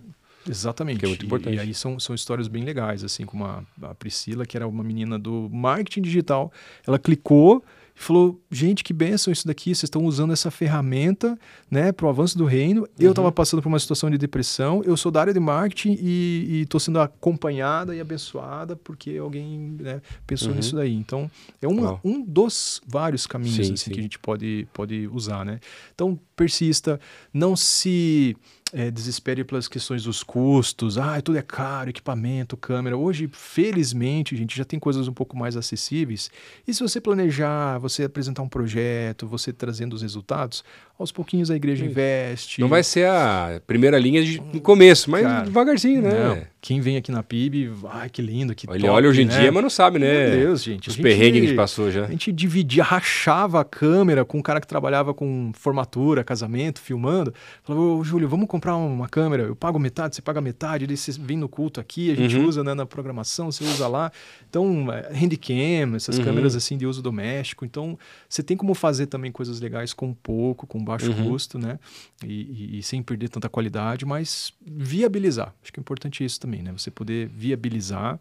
[0.50, 1.00] Exatamente.
[1.00, 1.56] que é muito E- importante.
[1.56, 4.84] E, aí são, são histórias bem legais, assim, como a, a Priscila, que era uma
[4.86, 6.52] menina do marketing digital.
[6.88, 7.62] Ela clicou
[7.96, 11.38] e falou: gente, que benção isso daqui, vocês estão usando essa ferramenta
[11.70, 12.88] né, para o avanço do reino.
[12.98, 13.12] Eu Uhum.
[13.12, 16.80] estava passando por uma situação de depressão, eu sou da área de marketing e estou
[16.80, 20.56] sendo acompanhada e abençoada porque alguém né, pensou Uhum.
[20.56, 20.94] nisso daí.
[20.94, 21.30] Então,
[21.62, 22.02] é uma, Uau.
[22.04, 23.92] um dos vários caminhos Sim, assim, sim.
[23.92, 25.46] que a gente pode, pode usar.
[25.46, 25.60] Né?
[25.94, 27.00] Então, persista,
[27.34, 28.36] não se
[28.74, 30.98] é, desespere pelas questões dos custos.
[30.98, 32.98] Ah, tudo é caro, equipamento, câmera.
[32.98, 36.32] Hoje, felizmente, a gente já tem coisas um pouco mais acessíveis.
[36.68, 40.64] E se você planejar, você apresentar um projeto, você trazendo os resultados,
[41.04, 42.60] aos pouquinhos a igreja investe.
[42.62, 46.12] Não vai ser a primeira linha de, no começo, mas Cara, devagarzinho, né?
[46.12, 46.54] Não.
[46.62, 49.38] Quem vem aqui na PIB, ai, que lindo, que Ele top, olha hoje em né?
[49.38, 50.30] dia, mas não sabe, né?
[50.30, 50.88] Meu Deus, gente.
[50.88, 52.06] Os perrengues que a gente passou já.
[52.06, 57.34] A gente dividia, rachava a câmera com um cara que trabalhava com formatura, casamento, filmando.
[57.64, 61.12] Falava, ô Júlio, vamos comprar uma câmera, eu pago metade, você paga metade, daí você
[61.20, 62.46] vem no culto aqui, a gente Uhum.
[62.48, 64.10] usa né, na programação, você usa lá.
[64.50, 66.24] Então, é, handicam, essas Uhum.
[66.24, 67.66] câmeras assim de uso doméstico.
[67.66, 68.00] Então,
[68.30, 71.30] você tem como fazer também coisas legais com pouco, com baixo Uhum.
[71.32, 71.80] custo, né?
[72.26, 72.34] E,
[72.76, 75.54] e- e sem perder tanta qualidade, mas viabilizar.
[75.62, 76.72] Acho que é importante isso também, né?
[76.72, 78.20] Você poder viabilizar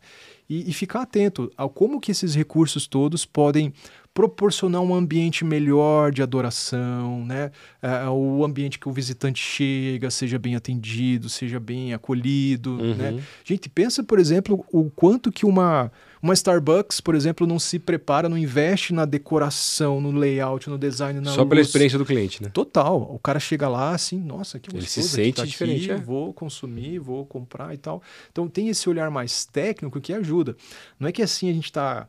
[0.48, 3.72] e, e ficar atento ao como que esses recursos todos podem
[4.14, 7.50] proporcionar um ambiente melhor de adoração, né?
[7.80, 12.94] É, o ambiente que o visitante chega, seja bem atendido, seja bem acolhido, Uhum.
[12.94, 13.22] né?
[13.44, 15.90] Gente, pensa, por exemplo, o quanto que uma,
[16.22, 21.20] uma Starbucks, por exemplo, não se prepara, não investe na decoração, no layout, no design,
[21.20, 21.66] na Só pela luz.
[21.66, 22.48] experiência do cliente, né?
[22.50, 22.96] Total.
[23.12, 26.00] O cara chega lá assim, nossa, que Ele gostoso se aqui, sente tá diferente, aqui,
[26.00, 26.04] é.
[26.04, 28.00] vou consumir, vou comprar e tal.
[28.30, 30.56] Então tem esse olhar mais técnico que ajuda.
[30.98, 32.06] Não é que assim a gente está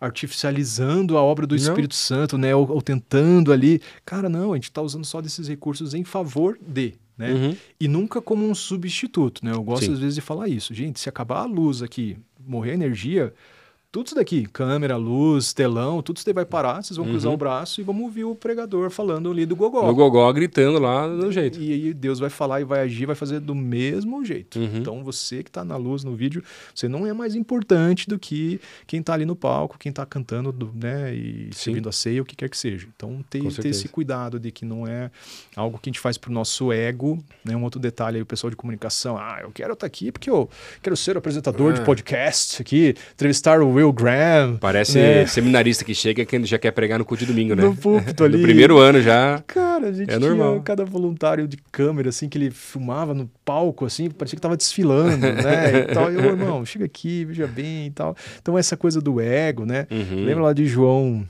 [0.00, 1.62] artificializando a obra do Não.
[1.62, 2.54] Espírito Santo, né?
[2.54, 3.80] Ou, ou tentando ali.
[4.04, 6.94] Cara, não, a gente está usando só desses recursos em favor de.
[7.22, 7.32] Né?
[7.32, 7.56] Uhum.
[7.78, 9.52] E nunca como um substituto, né?
[9.52, 9.92] Eu gosto Sim.
[9.92, 10.74] às vezes de falar isso.
[10.74, 13.32] Gente, se acabar a luz aqui, morrer a energia,
[13.92, 17.34] tudo isso daqui, câmera, luz, telão, tudo isso daí vai parar, vocês vão cruzar Uhum.
[17.34, 19.86] o braço e vamos ouvir o pregador falando ali do gogó.
[19.86, 21.60] No gogó gritando lá do jeito.
[21.60, 24.58] E aí Deus vai falar e vai agir, vai fazer do mesmo jeito.
[24.58, 24.78] Uhum.
[24.78, 26.42] Então você que está na luz no vídeo,
[26.74, 30.50] você não é mais importante do que quem está ali no palco, quem está cantando,
[30.50, 31.64] do- né, e Sim.
[31.64, 32.88] servindo a ceia, o que quer que seja.
[32.96, 35.10] Então ter, ter esse cuidado de que não é
[35.54, 37.54] algo que a gente faz pro nosso ego, né?
[37.54, 40.48] Um outro detalhe aí o pessoal de comunicação, ah, eu quero estar aqui porque eu
[40.82, 41.84] quero ser o apresentador de Ah.
[41.84, 45.26] podcast aqui, entrevistar o Will Graham, Parece né?
[45.26, 47.62] seminarista que chega que já quer pregar no culto de domingo, né?
[47.62, 48.36] no púlpito ali.
[48.36, 49.42] No primeiro ano já.
[49.46, 50.60] Cara, a gente É tinha normal.
[50.62, 55.16] cada voluntário de câmera, assim, que ele filmava no palco, assim, parecia que tava desfilando,
[55.32, 55.78] né?
[55.90, 56.12] E tal.
[56.12, 58.14] E eu, irmão, chega aqui, veja bem e tal.
[58.42, 59.86] Então, essa coisa do ego, né?
[59.90, 60.24] Uhum.
[60.26, 61.24] Lembra lá de João,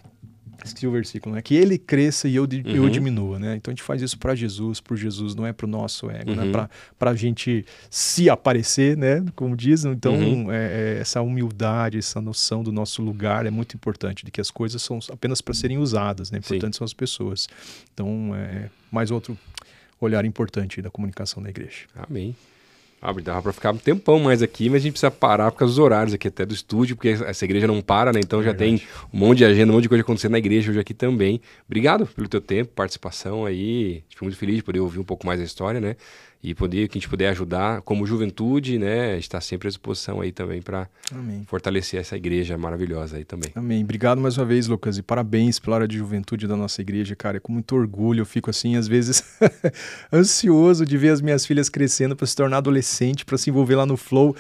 [0.69, 1.43] esqueci o versículo, né?
[1.43, 2.91] Que ele cresça e eu, di- eu Uhum.
[2.91, 3.57] diminua, né?
[3.57, 6.45] Então, a gente faz isso para Jesus, por Jesus, não é pro nosso ego, né?
[6.45, 6.53] Uhum.
[6.53, 9.25] Pra, pra gente se aparecer, né?
[9.35, 9.93] Como dizem.
[9.93, 10.51] Então, Uhum.
[10.53, 14.51] é- é essa humildade, essa noção do nosso lugar é muito importante, de que as
[14.51, 16.39] coisas são apenas para serem usadas, né?
[16.43, 16.55] Sim.
[16.57, 17.49] Importante são as pessoas.
[17.95, 19.37] Então, é mais outro
[20.01, 21.87] olhar importante da comunicação da igreja.
[21.95, 22.35] Amém.
[23.05, 25.73] Ah, dava pra ficar um tempão mais aqui, mas a gente precisa parar por causa
[25.73, 28.21] dos horários aqui até do estúdio, porque essa igreja não para, né?
[28.23, 28.81] Então já tem
[29.13, 31.41] um monte de agenda, um monte de coisa acontecendo na igreja hoje aqui também.
[31.67, 34.05] Obrigado pelo teu tempo, participação aí.
[34.09, 35.97] Fico muito feliz de poder ouvir um pouco mais a história, né?
[36.43, 40.33] E poder que a gente puder ajudar como juventude, né, está sempre à disposição aí
[40.33, 40.89] também para
[41.47, 43.51] fortalecer essa igreja maravilhosa aí também.
[43.55, 43.85] Amém.
[43.85, 47.37] Obrigado mais uma vez, Lucas, e parabéns pela hora de juventude da nossa igreja, cara.
[47.37, 49.23] É com muito orgulho, eu fico assim às vezes
[50.13, 53.87] ansioso de ver as minhas filhas crescendo para se tornar adolescente, para se envolver lá
[53.87, 54.35] no flow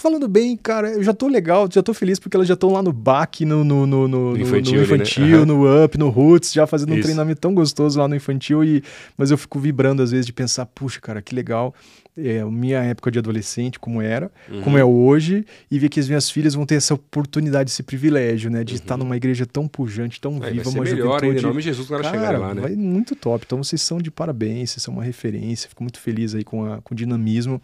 [0.00, 2.82] falando bem, cara, eu já tô legal, já tô feliz porque elas já estão lá
[2.82, 5.38] no BAC, no, no, no, no, infantil, no, infantil né?
[5.38, 5.46] uhum.
[5.46, 7.00] no UP, no Roots, já fazendo Isso.
[7.00, 8.64] um treinamento tão gostoso lá no infantil.
[8.64, 8.82] E,
[9.16, 11.74] mas eu fico vibrando às vezes de pensar, puxa, cara, que legal
[12.18, 14.62] é, minha época de adolescente, como era, uhum.
[14.62, 18.50] como é hoje, e ver que as minhas filhas vão ter essa oportunidade, esse privilégio,
[18.50, 18.64] né?
[18.64, 18.76] De uhum.
[18.76, 21.38] estar numa igreja tão pujante, tão vai, viva, vai ser uma melhor, juventude.
[21.38, 22.62] Em nome de Jesus, ela chegar lá, né?
[22.62, 23.44] Vai muito top.
[23.46, 25.68] Então vocês são de parabéns, vocês são uma referência.
[25.68, 27.62] Fico muito feliz aí com, a, com o dinamismo.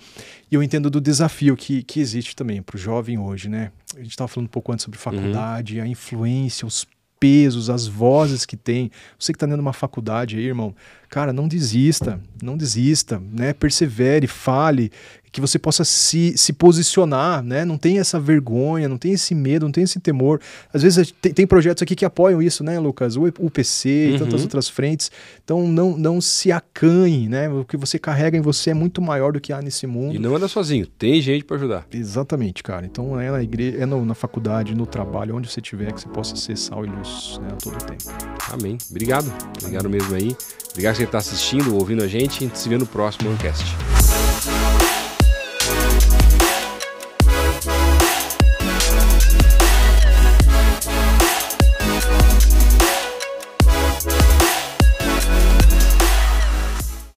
[0.50, 3.72] E eu entendo do desafio que, que existe também para o jovem hoje, né?
[3.94, 5.84] A gente estava falando um pouco antes sobre faculdade, uhum.
[5.84, 6.86] a influência, os
[7.18, 8.90] pesos, as vozes que tem.
[9.18, 10.74] Você que está dentro de uma faculdade aí, irmão,
[11.08, 13.52] cara, não desista, não desista, né?
[13.52, 14.92] Persevere, fale,
[15.34, 17.64] que você possa se, se posicionar, né?
[17.64, 20.40] Não tem essa vergonha, não tem esse medo, não tem esse temor.
[20.72, 23.16] Às vezes tem, tem projetos aqui que apoiam isso, né, Lucas?
[23.16, 24.14] O UPC uhum.
[24.14, 25.10] e tantas outras frentes.
[25.42, 27.48] Então não, não se acanhe, né?
[27.48, 30.14] O que você carrega em você é muito maior do que há nesse mundo.
[30.14, 31.84] E não anda sozinho, tem gente para ajudar.
[31.92, 32.86] Exatamente, cara.
[32.86, 36.08] Então é na igreja, é no, na faculdade, no trabalho, onde você estiver, que você
[36.08, 38.04] possa ser sal e luz né, a todo tempo.
[38.52, 38.78] Amém.
[38.88, 39.32] Obrigado.
[39.60, 40.36] Obrigado mesmo aí.
[40.70, 42.36] Obrigado por você estar assistindo, ouvindo a gente.
[42.36, 43.64] A gente se vê no próximo Ancast.